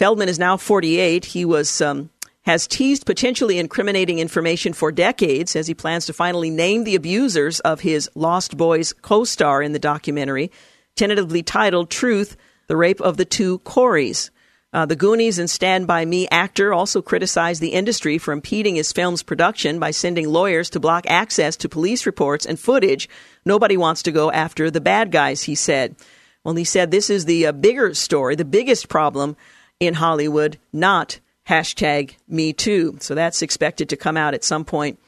[0.03, 1.26] Feldman is now 48.
[1.26, 1.80] He was.
[1.80, 2.11] Um,
[2.44, 7.61] has teased potentially incriminating information for decades as he plans to finally name the abusers
[7.61, 10.50] of his Lost Boys co star in the documentary
[10.96, 12.36] tentatively titled Truth
[12.66, 14.32] The Rape of the Two Coreys.
[14.72, 18.90] Uh, the Goonies and Stand By Me actor also criticized the industry for impeding his
[18.90, 23.09] film's production by sending lawyers to block access to police reports and footage.
[23.44, 25.94] Nobody wants to go after the bad guys, he said.
[26.42, 29.36] Well, he said this is the uh, bigger story, the biggest problem
[29.82, 31.18] in Hollywood, not
[31.48, 32.96] hashtag Me Too.
[33.00, 35.00] So that's expected to come out at some point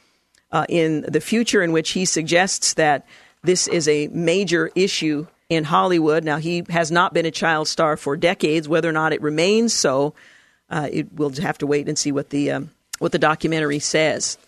[0.50, 3.06] uh, in the future, in which he suggests that
[3.44, 6.24] this is a major issue in Hollywood.
[6.24, 8.68] Now, he has not been a child star for decades.
[8.68, 10.14] Whether or not it remains so,
[10.68, 14.38] uh, it, we'll have to wait and see what the um, what the documentary says.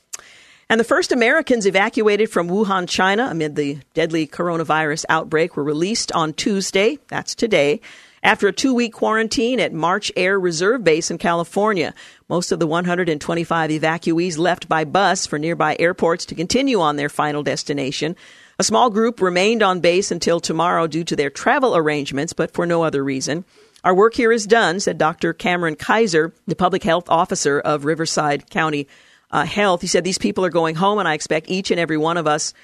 [0.69, 6.11] And the first Americans evacuated from Wuhan, China, amid the deadly coronavirus outbreak, were released
[6.11, 6.99] on Tuesday.
[7.07, 7.81] That's today.
[8.27, 11.95] After a two week quarantine at March Air Reserve Base in California,
[12.29, 17.09] most of the 125 evacuees left by bus for nearby airports to continue on their
[17.09, 18.17] final destination.
[18.59, 22.67] A small group remained on base until tomorrow due to their travel arrangements, but for
[22.67, 23.45] no other reason.
[23.85, 25.33] Our work here is done, said Dr.
[25.33, 28.89] Cameron Kaiser, the public health officer of Riverside County
[29.31, 29.83] uh, Health.
[29.83, 32.27] He said, These people are going home, and I expect each and every one of
[32.27, 32.55] us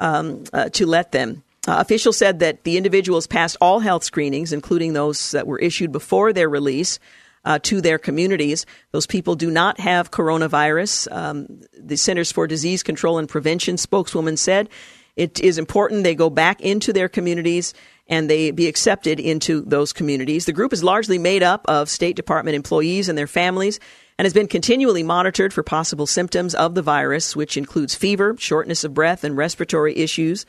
[0.00, 1.44] um, uh, to let them.
[1.66, 5.92] Uh, officials said that the individuals passed all health screenings, including those that were issued
[5.92, 6.98] before their release.
[7.44, 8.66] Uh, to their communities.
[8.90, 11.06] Those people do not have coronavirus.
[11.12, 14.68] Um, the Centers for Disease Control and Prevention spokeswoman said
[15.14, 17.72] it is important they go back into their communities
[18.08, 20.44] and they be accepted into those communities.
[20.44, 23.80] The group is largely made up of State Department employees and their families
[24.18, 28.84] and has been continually monitored for possible symptoms of the virus, which includes fever, shortness
[28.84, 30.46] of breath, and respiratory issues.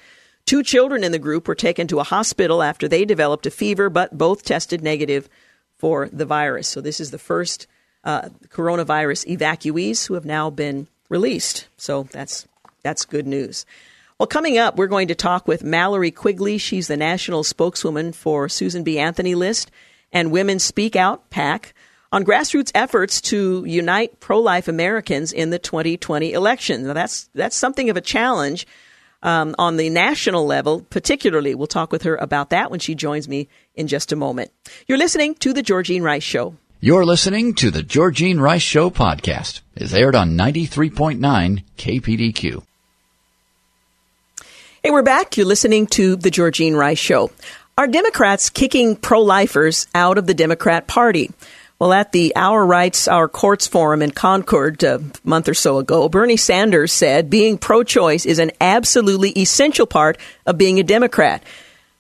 [0.48, 3.90] Two children in the group were taken to a hospital after they developed a fever,
[3.90, 5.28] but both tested negative
[5.76, 6.70] for the virus.
[6.70, 7.68] So this is the first
[8.06, 11.68] uh, coronavirus evacuees who have now been released.
[11.76, 12.48] So that's
[12.82, 13.66] that's good news.
[14.18, 16.58] Well, coming up, we're going to talk with Mallory Quigley.
[16.58, 18.98] She's the national spokeswoman for Susan B.
[18.98, 19.70] Anthony List
[20.14, 21.74] and Women Speak Out PAC
[22.14, 26.88] on grassroots efforts to unite pro-life Americans in the 2020 election.
[26.88, 28.66] Now, that's that's something of a challenge
[29.24, 31.56] um, on the national level, particularly.
[31.56, 34.52] We'll talk with her about that when she joins me in just a moment.
[34.88, 36.56] You're listening to the Georgene Rice Show.
[36.80, 39.62] You're listening to the Georgene Rice Show podcast.
[39.76, 42.64] It's aired on 93.9 KPDQ.
[44.84, 45.36] Hey, we're back.
[45.36, 47.32] You're listening to The Georgene Rice Show.
[47.80, 51.32] Are Democrats kicking pro lifers out of the Democrat Party?
[51.80, 56.10] Well, at the Our Rights, Our Courts Forum in Concord a month or so ago,
[56.10, 60.18] Bernie Sanders said being pro choice is an absolutely essential part
[60.48, 61.44] of being a Democrat.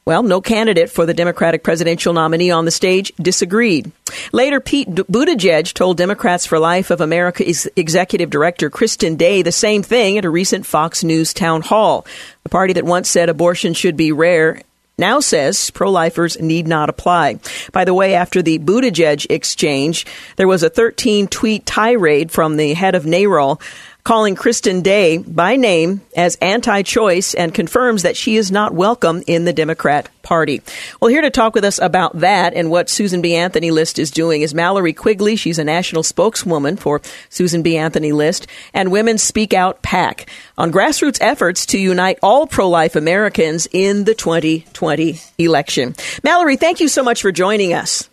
[0.04, 3.92] Well, no candidate for the Democratic presidential nominee on the stage disagreed.
[4.32, 9.84] Later, Pete Buttigieg told Democrats for Life of America's executive director Kristen Day the same
[9.84, 12.08] thing at a recent Fox News town hall.
[12.44, 14.62] The party that once said abortion should be rare
[14.98, 17.40] now says pro lifers need not apply.
[17.72, 20.06] By the way, after the Buttigieg exchange,
[20.38, 23.62] there was a 13 tweet tirade from the head of NARAL
[24.08, 29.22] calling Kristen Day by name as anti choice and confirms that she is not welcome
[29.28, 30.62] in the Democrat Party.
[31.02, 33.36] Well, here to talk with us about that and what Susan B.
[33.36, 35.36] Anthony List is doing is Mallory Quigley.
[35.36, 37.76] She's a national spokeswoman for Susan B.
[37.76, 42.96] Anthony List and Women Speak Out PAC on grassroots efforts to unite all pro life
[42.96, 45.96] Americans in the 2020 election.
[46.24, 48.10] Mallory, thank you so much for joining us.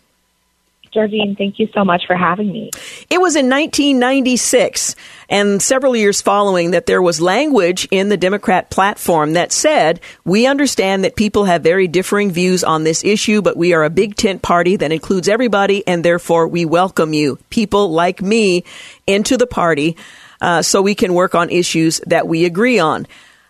[0.95, 2.71] Georgene, thank you so much for having me.
[3.09, 4.95] It was in 1996
[5.29, 10.47] and several years following that there was language in the Democrat platform that said, We
[10.47, 14.15] understand that people have very differing views on this issue, but we are a big
[14.15, 18.63] tent party that includes everybody, and therefore we welcome you, people like me,
[19.05, 19.97] into the party
[20.41, 23.05] uh, so we can work on issues that we agree on.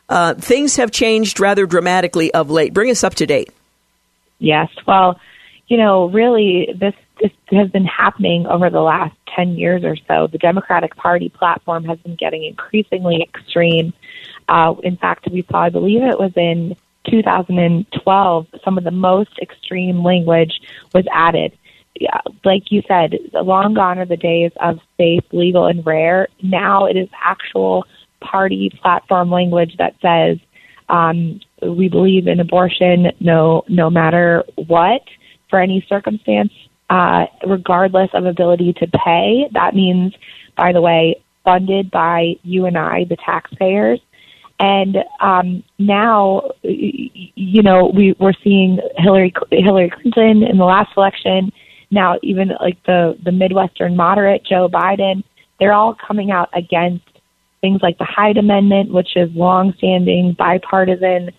[0.10, 2.74] uh, things have changed rather dramatically of late.
[2.74, 3.50] Bring us up to date.
[4.40, 4.70] Yes.
[4.86, 5.20] Well,
[5.68, 10.28] you know, really, this this has been happening over the last 10 years or so.
[10.28, 13.94] The Democratic Party platform has been getting increasingly extreme.
[14.50, 16.76] Uh, in fact, we saw, I believe it was in
[17.10, 20.60] 2012, some of the most extreme language
[20.94, 21.58] was added.
[22.00, 26.28] Yeah, like you said, long gone are the days of safe, legal, and rare.
[26.44, 27.86] Now it is actual
[28.20, 30.38] party platform language that says
[30.90, 35.02] um, we believe in abortion no no matter what
[35.50, 36.52] for any circumstance,
[36.90, 39.48] uh, regardless of ability to pay.
[39.54, 40.14] That means,
[40.56, 44.00] by the way, funded by you and I, the taxpayers.
[44.60, 51.52] And um, now, you know, we, we're seeing Hillary Hillary Clinton in the last election.
[51.92, 55.24] Now, even like the the Midwestern moderate Joe Biden,
[55.60, 57.06] they're all coming out against
[57.60, 61.32] things like the Hyde Amendment, which is longstanding bipartisan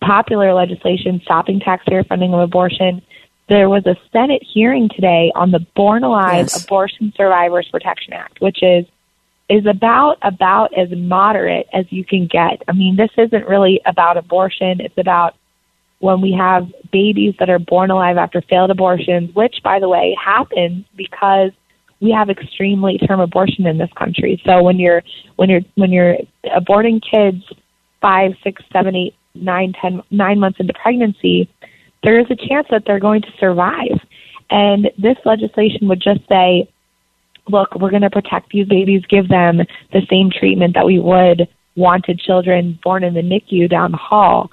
[0.00, 3.00] popular legislation stopping taxpayer funding of abortion.
[3.48, 6.64] There was a Senate hearing today on the Born Alive yes.
[6.64, 8.86] Abortion Survivors Protection Act, which is
[9.50, 12.62] is about about as moderate as you can get.
[12.66, 14.80] I mean, this isn't really about abortion.
[14.80, 15.34] It's about
[15.98, 20.16] when we have babies that are born alive after failed abortions, which by the way
[20.22, 21.50] happens because
[22.00, 24.40] we have extreme late term abortion in this country.
[24.46, 25.02] So when you're
[25.36, 26.16] when you're when you're
[26.46, 27.42] aborting kids
[28.00, 31.48] five, six, seven, eight, nine, ten, nine months into pregnancy,
[32.04, 33.98] there is a chance that they're going to survive.
[34.50, 36.68] And this legislation would just say
[37.48, 39.58] look, we're going to protect these babies, give them
[39.92, 44.50] the same treatment that we would wanted children born in the NICU down the hall.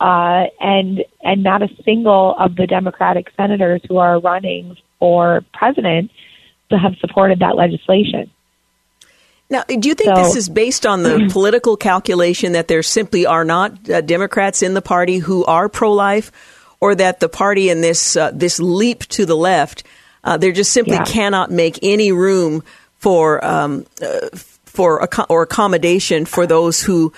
[0.00, 6.10] Uh, and and not a single of the Democratic senators who are running for president
[6.70, 8.28] to have supported that legislation.
[9.48, 13.24] Now, do you think so, this is based on the political calculation that there simply
[13.24, 16.32] are not uh, Democrats in the party who are pro-life,
[16.80, 19.84] or that the party in this uh, this leap to the left
[20.24, 21.04] uh, there just simply yeah.
[21.04, 22.62] cannot make any room
[22.98, 24.28] for um, uh,
[24.64, 27.12] for or accommodation for those who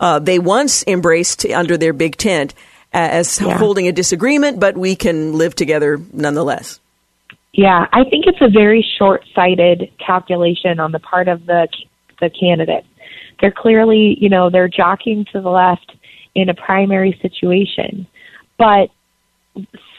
[0.00, 2.54] uh, they once embraced under their big tent
[2.92, 3.56] as yeah.
[3.56, 6.78] holding a disagreement, but we can live together nonetheless.
[7.52, 11.68] Yeah, I think it's a very short-sighted calculation on the part of the
[12.20, 12.84] the candidate.
[13.40, 15.92] They're clearly, you know, they're jockeying to the left
[16.34, 18.06] in a primary situation,
[18.56, 18.90] but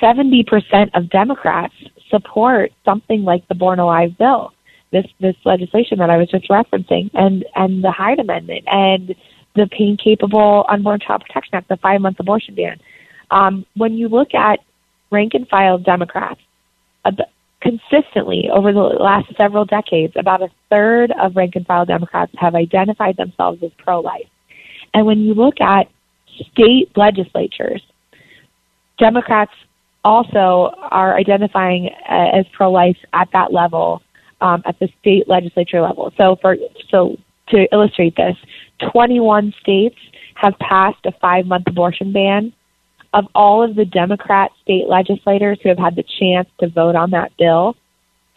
[0.02, 1.74] 70% of Democrats
[2.10, 4.54] support something like the Born Alive bill,
[4.92, 9.16] this this legislation that I was just referencing, and and the Hyde Amendment, and
[9.56, 12.80] the Pain Capable Unborn Child Protection Act, the five month abortion ban.
[13.32, 14.60] Um, when you look at
[15.12, 16.42] rank and file Democrats,
[17.06, 17.12] uh,
[17.62, 22.56] consistently over the last several decades, about a third of rank and file Democrats have
[22.56, 24.28] identified themselves as pro life.
[24.94, 25.88] And when you look at
[26.52, 27.82] state legislatures,
[29.04, 29.52] Democrats
[30.06, 34.02] also are identifying uh, as pro-life at that level,
[34.40, 36.14] um, at the state legislature level.
[36.16, 36.56] So, for
[36.90, 37.18] so
[37.50, 38.38] to illustrate this,
[38.94, 39.98] 21 states
[40.36, 42.54] have passed a five-month abortion ban.
[43.14, 47.12] Of all of the Democrat state legislators who have had the chance to vote on
[47.12, 47.76] that bill,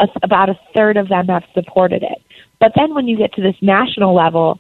[0.01, 2.21] a, about a third of them have supported it.
[2.61, 4.59] But then when you get to this national level,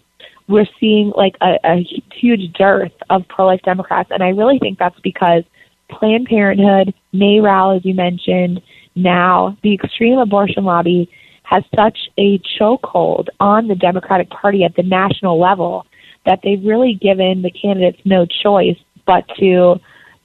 [0.48, 4.98] we're seeing like a, a huge dearth of pro-life Democrats, and I really think that's
[5.00, 5.42] because
[5.90, 8.60] Planned Parenthood, NARAL, as you mentioned,
[8.94, 11.10] now the extreme abortion lobby
[11.44, 15.86] has such a chokehold on the Democratic Party at the national level
[16.24, 18.76] that they've really given the candidates no choice
[19.06, 19.76] but to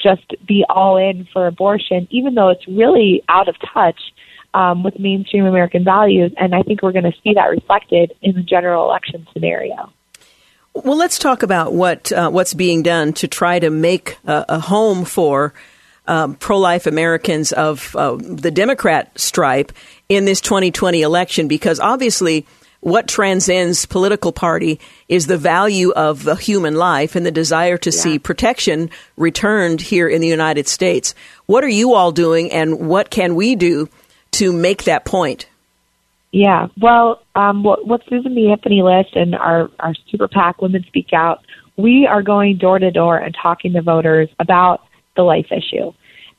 [0.02, 4.00] just be all in for abortion, even though it's really out of touch
[4.56, 6.34] um, with mainstream American values.
[6.38, 9.94] And I think we're going to see that reflected in the general election scenario.
[10.74, 14.60] Well, let's talk about what uh, what's being done to try to make a, a
[14.60, 15.54] home for
[16.08, 19.74] um, pro-life Americans of uh, the Democrat stripe
[20.08, 22.46] in this 2020 election, because obviously.
[22.84, 27.92] What transcends political party is the value of the human life and the desire to
[27.92, 27.96] yeah.
[27.96, 31.14] see protection returned here in the United States.
[31.46, 33.88] What are you all doing, and what can we do
[34.32, 35.46] to make that point?
[36.32, 38.50] Yeah, well, um, what, what Susan B.
[38.52, 41.40] Anthony list and our, our Super PAC Women Speak Out,
[41.78, 44.82] we are going door to door and talking to voters about
[45.18, 45.92] the life issue.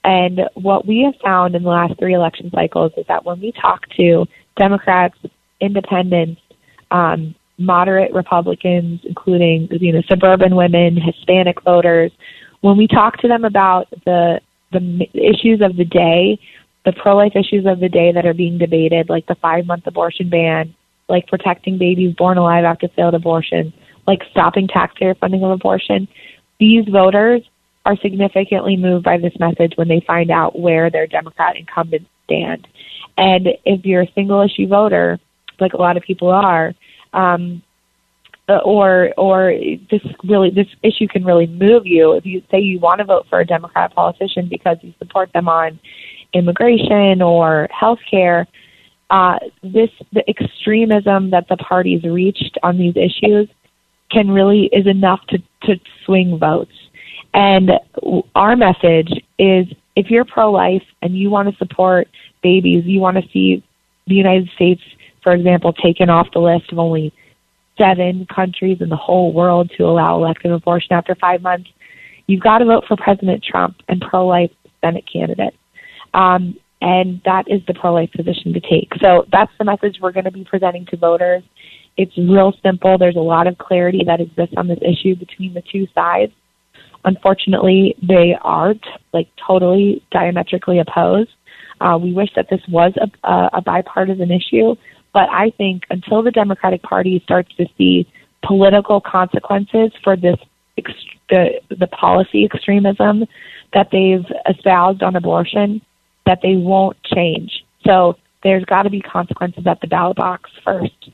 [0.05, 3.53] And what we have found in the last three election cycles is that when we
[3.53, 4.25] talk to
[4.57, 5.17] Democrats,
[5.61, 6.41] independents,
[6.91, 12.11] um, moderate Republicans, including you know suburban women, Hispanic voters,
[12.63, 14.41] when we talk to them about the
[14.73, 16.39] the issues of the day,
[16.85, 19.87] the pro life issues of the day that are being debated, like the five month
[19.87, 20.75] abortion ban,
[21.09, 23.73] like protecting babies born alive after failed abortion.
[24.07, 26.09] like stopping taxpayer funding of abortion,
[26.59, 27.41] these voters
[27.85, 32.67] are significantly moved by this message when they find out where their Democrat incumbents stand.
[33.17, 35.21] And if you're a single issue voter,
[35.61, 36.75] like a lot of people are,
[37.13, 37.63] um,
[38.49, 39.55] uh, or or
[39.91, 43.25] this really this issue can really move you if you say you want to vote
[43.31, 45.79] for a Democrat politician because you support them on
[46.35, 48.47] immigration or health care.
[49.11, 53.49] Uh, this the extremism that the parties reached on these issues
[54.11, 56.73] can really is enough to to swing votes.
[57.35, 57.73] And
[58.35, 59.67] our message is
[59.97, 62.09] if you're pro life and you want to support
[62.43, 63.63] babies, you want to see
[64.07, 64.83] the United States,
[65.23, 67.13] for example, taken off the list of only
[67.79, 71.71] seven countries in the whole world to allow elective abortion after five months,
[72.27, 75.55] you've got to vote for President Trump and pro life Senate candidate.
[76.15, 78.91] Um, and that is the pro life position to take.
[79.01, 81.45] So that's the message we're going to be presenting to voters.
[81.97, 82.99] It's real simple.
[82.99, 86.33] There's a lot of clarity that exists on this issue between the two sides.
[87.05, 88.81] Unfortunately, they are t-
[89.13, 91.31] like totally diametrically opposed.
[91.81, 94.75] Uh, we wish that this was a, a, a bipartisan issue,
[95.13, 98.09] but I think until the Democratic Party starts to see
[98.45, 100.37] political consequences for this
[101.29, 103.25] the the policy extremism
[103.75, 105.81] that they've espoused on abortion,
[106.27, 107.65] that they won't change.
[107.87, 111.11] So there's got to be consequences at the ballot box first.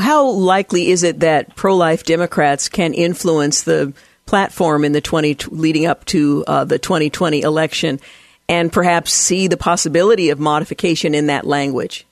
[0.00, 3.92] How likely is it that pro-life Democrats can influence the
[4.24, 8.00] platform in the 20 leading up to uh, the 2020 election
[8.48, 12.06] and perhaps see the possibility of modification in that language?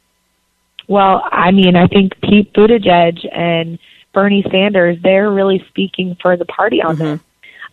[0.89, 3.79] Well, I mean, I think Pete Buttigieg and
[4.13, 7.05] Bernie Sanders, they're really speaking for the party on mm-hmm.
[7.05, 7.21] this.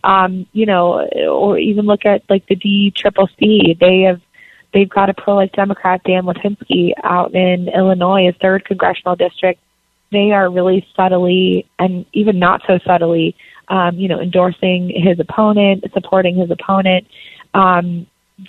[0.04, 3.76] Um, you know, or even look at like the D Triple C.
[3.78, 4.20] They have
[4.74, 9.60] they've got a pro life Democrat, Dan Lipinski, out in Illinois, a third congressional district.
[10.10, 13.36] They are really subtly and even not so subtly
[13.68, 17.06] um, you know, endorsing his opponent, supporting his opponent.
[17.54, 18.06] Um,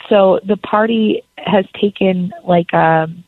[0.09, 3.23] so the party has taken like um,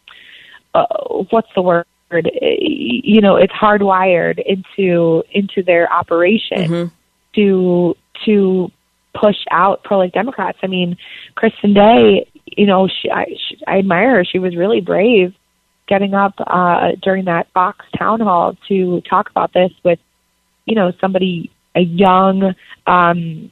[0.73, 0.85] uh,
[1.29, 1.85] what's the word?
[2.11, 6.95] You know, it's hardwired into into their operation mm-hmm.
[7.35, 8.71] to to
[9.13, 10.57] push out pro life Democrats.
[10.61, 10.97] I mean,
[11.35, 14.25] Kristen Day, you know, she, I, she, I admire her.
[14.25, 15.33] She was really brave
[15.87, 19.99] getting up uh, during that Fox town hall to talk about this with,
[20.65, 22.53] you know, somebody a young
[22.87, 23.51] um,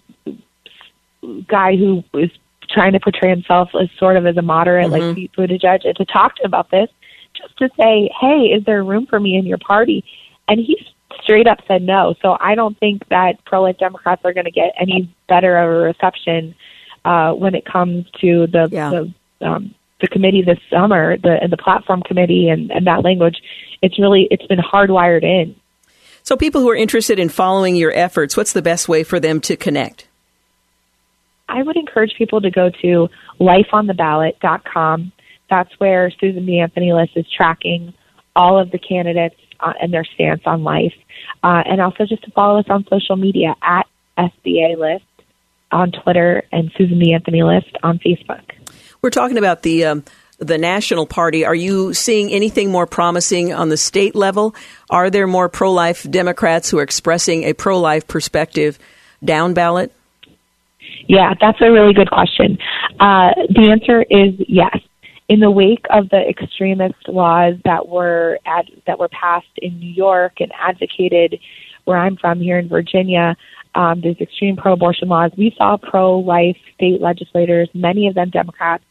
[1.47, 2.32] guy who is
[2.70, 5.05] trying to portray himself as sort of as a moderate, mm-hmm.
[5.05, 6.89] like Pete Buttigieg, and to talk to him about this,
[7.36, 10.03] just to say, "Hey, is there room for me in your party?"
[10.47, 10.78] And he
[11.22, 12.16] straight up said no.
[12.22, 15.74] So I don't think that pro-life Democrats are going to get any better of a
[15.74, 16.55] reception
[17.05, 18.89] uh, when it comes to the yeah.
[18.89, 23.38] the, um, the committee this summer, the and the platform committee and, and that language.
[23.82, 25.55] It's really it's been hardwired in.
[26.24, 29.41] So, people who are interested in following your efforts, what's the best way for them
[29.41, 30.07] to connect?
[31.49, 33.09] I would encourage people to go to
[33.39, 35.11] lifeontheballot.com.
[35.49, 36.59] That's where Susan B.
[36.59, 37.93] Anthony List is tracking
[38.36, 40.93] all of the candidates uh, and their stance on life.
[41.43, 43.88] Uh, and also just to follow us on social media at
[44.18, 45.05] SBA List
[45.72, 47.14] on Twitter and Susan B.
[47.14, 48.43] Anthony List on Facebook.
[49.01, 50.03] We're talking about the um,
[50.39, 51.45] the national party.
[51.45, 54.55] Are you seeing anything more promising on the state level?
[54.89, 58.80] Are there more pro life Democrats who are expressing a pro life perspective
[59.24, 59.91] down ballot?
[61.07, 62.57] Yeah, that's a really good question.
[62.99, 64.78] Uh, the answer is yes.
[65.30, 69.91] In the wake of the extremist laws that were ad- that were passed in New
[69.91, 71.39] York and advocated
[71.86, 73.36] where I'm from here in Virginia,
[73.76, 78.84] um, these extreme pro-abortion laws, we saw pro-life state legislators, many of them Democrats,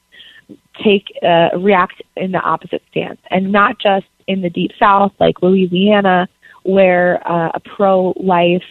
[0.82, 5.40] take uh, react in the opposite stance, and not just in the deep South like
[5.42, 6.28] Louisiana,
[6.64, 8.64] where uh, a pro-life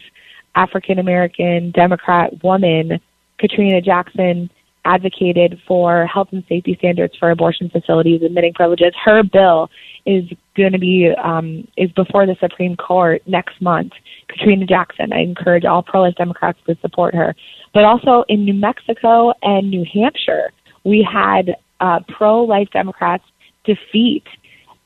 [0.54, 3.00] African American Democrat woman,
[3.38, 4.50] Katrina Jackson,
[4.84, 8.92] advocated for health and safety standards for abortion facilities admitting privileges.
[9.04, 9.70] Her bill
[10.06, 10.24] is
[10.56, 13.92] going to be um, is before the Supreme Court next month.
[14.28, 15.12] Katrina Jackson.
[15.12, 17.34] I encourage all pro-life Democrats to support her.
[17.72, 20.52] But also in New Mexico and New Hampshire,
[20.84, 23.24] we had uh, pro life Democrats
[23.64, 24.24] defeat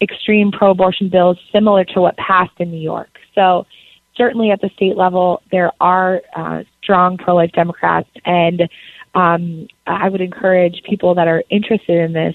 [0.00, 3.08] extreme pro abortion bills similar to what passed in New York.
[3.34, 3.66] So,
[4.14, 8.68] certainly at the state level, there are uh, strong pro life Democrats, and
[9.16, 12.34] um, I would encourage people that are interested in this.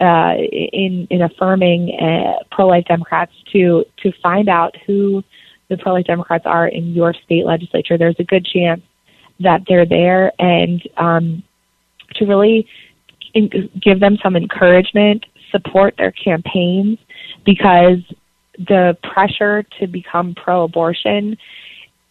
[0.00, 0.34] Uh,
[0.72, 5.24] in in affirming uh, pro life Democrats to to find out who
[5.70, 7.98] the pro life Democrats are in your state legislature.
[7.98, 8.80] There's a good chance
[9.40, 11.42] that they're there, and um,
[12.14, 12.68] to really
[13.34, 16.98] give them some encouragement, support their campaigns
[17.44, 17.98] because
[18.56, 21.36] the pressure to become pro-abortion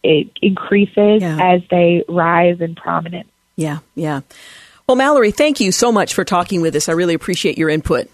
[0.02, 1.38] it increases Yeah.
[1.40, 3.28] as they rise in prominence.
[3.58, 4.20] Yeah, yeah.
[4.86, 6.88] Well, Mallory, thank you so much for talking with us.
[6.88, 8.08] I really appreciate your input.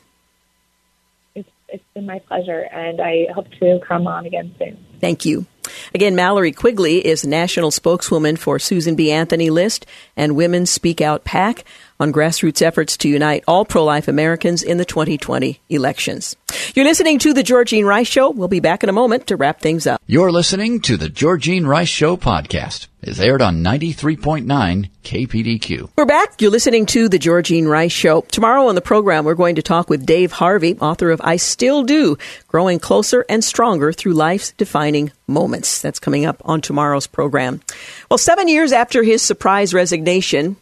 [1.35, 4.83] It's, it's been my pleasure, and I hope to come on again soon.
[5.03, 5.45] Thank you.
[5.95, 9.13] Again, Mallory Quigley is national spokeswoman for Susan B.
[9.13, 9.85] Anthony List
[10.17, 11.65] and Women Speak Out PAC
[12.01, 16.37] on grassroots efforts to unite all pro life Americans in the 2020 elections.
[16.75, 18.31] You're listening to The Georgene Rice Show.
[18.31, 20.01] We'll be back in a moment to wrap things up.
[20.07, 22.87] You're listening to the Georgene Rice Show podcast.
[23.03, 25.91] It's aired on 93.9 KPDQ.
[25.95, 26.41] We're back.
[26.41, 28.23] You're listening to The Georgene Rice Show.
[28.23, 31.83] Tomorrow on the program, we're going to talk with Dave Harvey, author of I Still
[31.83, 32.17] Do
[32.49, 35.83] Growing Closer and Stronger Through Life's Defining Moments.
[35.83, 37.61] That's coming up on tomorrow's program.
[38.11, 40.57] Well, seven years after his surprise resignation,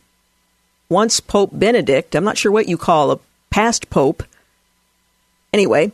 [0.92, 3.18] once Pope Benedict, I'm not sure what you call a
[3.50, 4.22] past Pope,
[5.52, 5.92] anyway,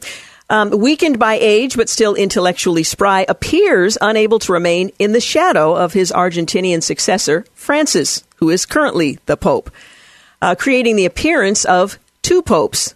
[0.50, 5.74] um, weakened by age but still intellectually spry, appears unable to remain in the shadow
[5.74, 9.70] of his Argentinian successor, Francis, who is currently the Pope,
[10.40, 12.94] uh, creating the appearance of two popes.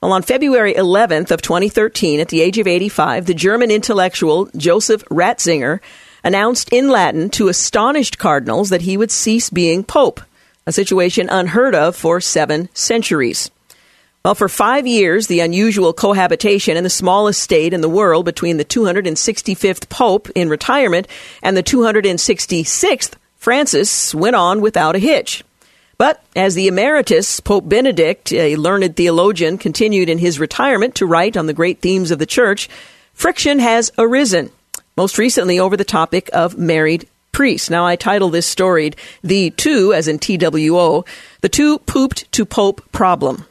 [0.00, 5.04] Well, on February 11th of 2013, at the age of 85, the German intellectual Joseph
[5.06, 5.80] Ratzinger
[6.22, 10.20] announced in Latin to astonished cardinals that he would cease being pope,
[10.66, 13.50] a situation unheard of for seven centuries.
[14.24, 18.56] Well, for five years, the unusual cohabitation in the smallest state in the world between
[18.56, 21.06] the 265th Pope in retirement
[21.42, 25.44] and the 266th Francis went on without a hitch.
[25.98, 31.36] But as the emeritus, Pope Benedict, a learned theologian, continued in his retirement to write
[31.36, 32.68] on the great themes of the church,
[33.14, 34.50] friction has arisen,
[34.96, 37.68] most recently over the topic of married priests.
[37.68, 38.92] Now, I title this story,
[39.22, 41.04] The Two, as in TWO,
[41.42, 43.44] The Two Pooped to Pope Problem.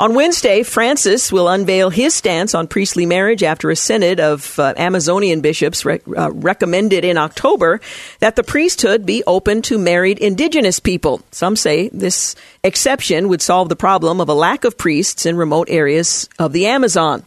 [0.00, 4.74] On Wednesday, Francis will unveil his stance on priestly marriage after a synod of uh,
[4.76, 7.80] Amazonian bishops re- uh, recommended in October
[8.18, 11.22] that the priesthood be open to married indigenous people.
[11.30, 12.34] Some say this
[12.64, 16.66] exception would solve the problem of a lack of priests in remote areas of the
[16.66, 17.22] Amazon.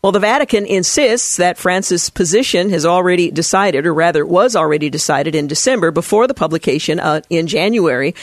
[0.00, 5.34] Well, the Vatican insists that Francis' position has already decided, or rather was already decided
[5.34, 8.14] in December before the publication uh, in January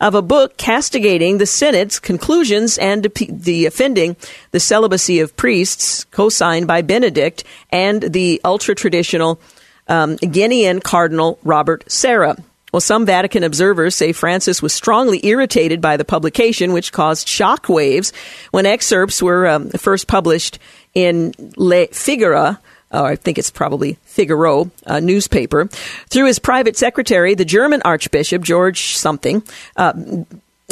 [0.00, 4.14] of a book castigating the Synods' conclusions and the offending
[4.52, 9.40] the celibacy of priests, co-signed by Benedict and the ultra-traditional
[9.88, 12.36] um, Guinean Cardinal Robert Sarah.
[12.72, 18.12] Well, some Vatican observers say Francis was strongly irritated by the publication, which caused shockwaves
[18.50, 20.58] when excerpts were um, first published
[20.94, 22.56] in Le Figaro,
[22.90, 25.66] or I think it's probably Figaro uh, newspaper,
[26.08, 29.42] through his private secretary, the German Archbishop George something.
[29.76, 29.92] Uh,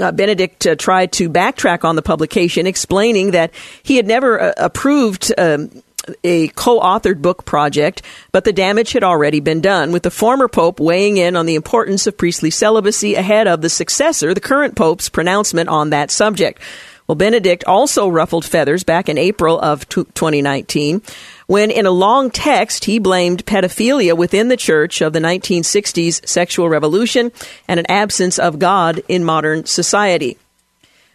[0.01, 4.53] uh, Benedict uh, tried to backtrack on the publication, explaining that he had never uh,
[4.57, 5.33] approved.
[5.37, 5.71] Um,
[6.25, 10.81] a co-authored book project, but the damage had already been done, with the former pope
[10.81, 15.09] weighing in on the importance of priestly celibacy ahead of the successor, the current pope's
[15.09, 16.61] pronouncement on that subject.
[17.07, 21.03] Well, Benedict also ruffled feathers back in April of 2019
[21.47, 26.69] when, in a long text, he blamed pedophilia within the church of the 1960s sexual
[26.69, 27.33] revolution
[27.69, 30.39] and an absence of God in modern society.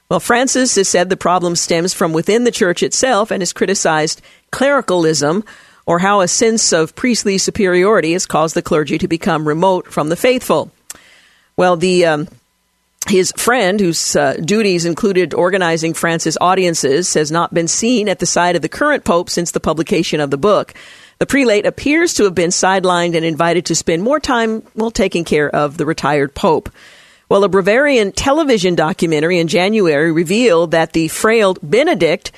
[0.09, 4.21] Well, Francis has said the problem stems from within the church itself and has criticized
[4.51, 5.43] clericalism
[5.85, 10.09] or how a sense of priestly superiority has caused the clergy to become remote from
[10.09, 10.71] the faithful.
[11.55, 12.27] Well, the um,
[13.07, 18.25] his friend, whose uh, duties included organizing Francis audiences, has not been seen at the
[18.25, 20.73] side of the current pope since the publication of the book.
[21.19, 25.23] The prelate appears to have been sidelined and invited to spend more time, well, taking
[25.23, 26.69] care of the retired pope.
[27.29, 32.31] Well, a Bavarian television documentary in January revealed that the frail Benedict,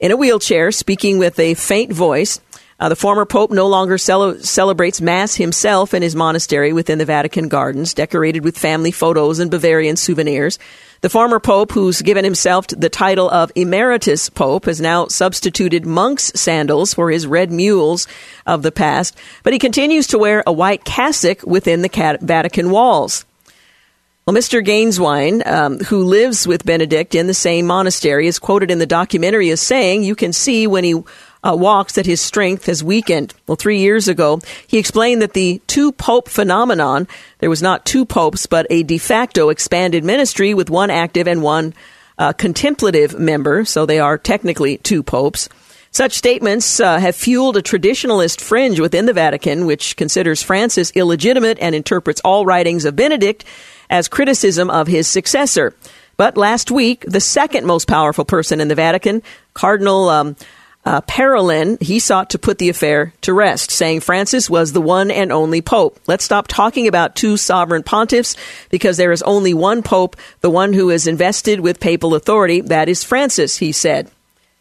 [0.00, 2.40] in a wheelchair, speaking with a faint voice,
[2.80, 7.04] uh, the former pope no longer cel- celebrates Mass himself in his monastery within the
[7.04, 10.58] Vatican gardens, decorated with family photos and Bavarian souvenirs.
[11.00, 16.32] The former pope, who's given himself the title of Emeritus Pope, has now substituted monk's
[16.34, 18.08] sandals for his red mules
[18.46, 22.70] of the past, but he continues to wear a white cassock within the cat- Vatican
[22.70, 23.24] walls.
[24.26, 24.64] Well, Mr.
[24.64, 29.50] Gänswein, um, who lives with Benedict in the same monastery, is quoted in the documentary
[29.50, 31.02] as saying, You can see when he
[31.44, 33.34] uh, walks that his strength has weakened.
[33.46, 37.06] Well, three years ago, he explained that the two pope phenomenon,
[37.38, 41.42] there was not two popes, but a de facto expanded ministry with one active and
[41.42, 41.74] one
[42.18, 45.48] uh, contemplative member, so they are technically two popes.
[45.90, 51.58] Such statements uh, have fueled a traditionalist fringe within the Vatican, which considers Francis illegitimate
[51.60, 53.44] and interprets all writings of Benedict
[53.90, 55.74] as criticism of his successor.
[56.16, 59.22] But last week, the second most powerful person in the Vatican,
[59.52, 60.36] Cardinal um,
[60.84, 65.10] uh, Parolin, he sought to put the affair to rest, saying Francis was the one
[65.10, 65.98] and only pope.
[66.06, 68.36] Let's stop talking about two sovereign pontiffs
[68.70, 72.60] because there is only one pope, the one who is invested with papal authority.
[72.60, 74.10] That is Francis, he said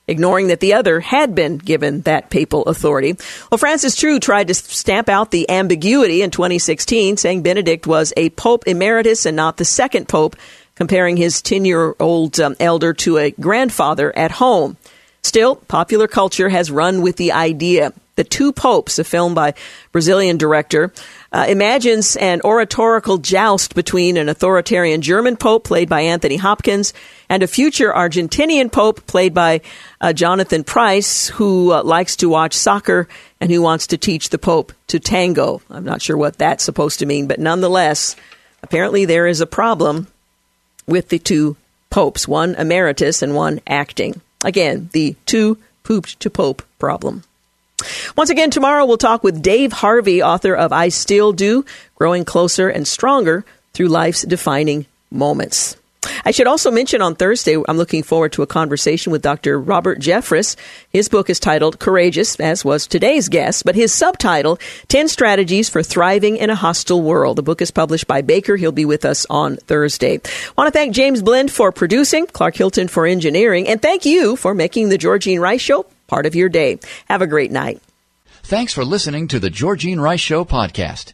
[0.08, 3.16] ignoring that the other had been given that papal authority.
[3.50, 8.30] Well, Francis True tried to stamp out the ambiguity in 2016, saying Benedict was a
[8.32, 10.36] pope emeritus and not the second pope,
[10.76, 14.76] comparing his 10 year old um, elder to a grandfather at home.
[15.24, 17.94] Still, popular culture has run with the idea.
[18.16, 19.56] The Two Popes, a film by
[19.92, 20.94] Brazilian director,
[21.32, 26.94] uh, imagines an oratorical joust between an authoritarian German pope played by Anthony Hopkins
[27.28, 29.62] and a future Argentinian pope played by
[30.00, 33.08] uh, Jonathan Pryce, who uh, likes to watch soccer
[33.42, 35.62] and who wants to teach the pope to tango.
[35.72, 38.16] I'm not sure what that's supposed to mean, but nonetheless,
[38.62, 40.06] apparently there is a problem
[40.86, 41.56] with the two
[41.90, 44.22] popes, one emeritus and one acting.
[44.44, 47.24] Again, the two pooped to pope problem.
[48.16, 51.66] Once again, tomorrow we'll talk with Dave Harvey, author of I Still Do
[51.96, 53.44] Growing Closer and Stronger
[53.74, 55.76] Through Life's Defining Moments.
[56.26, 59.60] I should also mention on Thursday, I'm looking forward to a conversation with Dr.
[59.60, 60.56] Robert Jeffress.
[60.90, 65.84] His book is titled Courageous, as was today's guest, but his subtitle, 10 Strategies for
[65.84, 67.38] Thriving in a Hostile World.
[67.38, 68.56] The book is published by Baker.
[68.56, 70.16] He'll be with us on Thursday.
[70.16, 74.36] I want to thank James Blend for producing, Clark Hilton for engineering, and thank you
[74.36, 76.80] for making the Georgene Rice Show part of your day.
[77.08, 77.82] Have a great night.
[78.44, 81.14] Thanks for listening to the Georgene Rice Show podcast.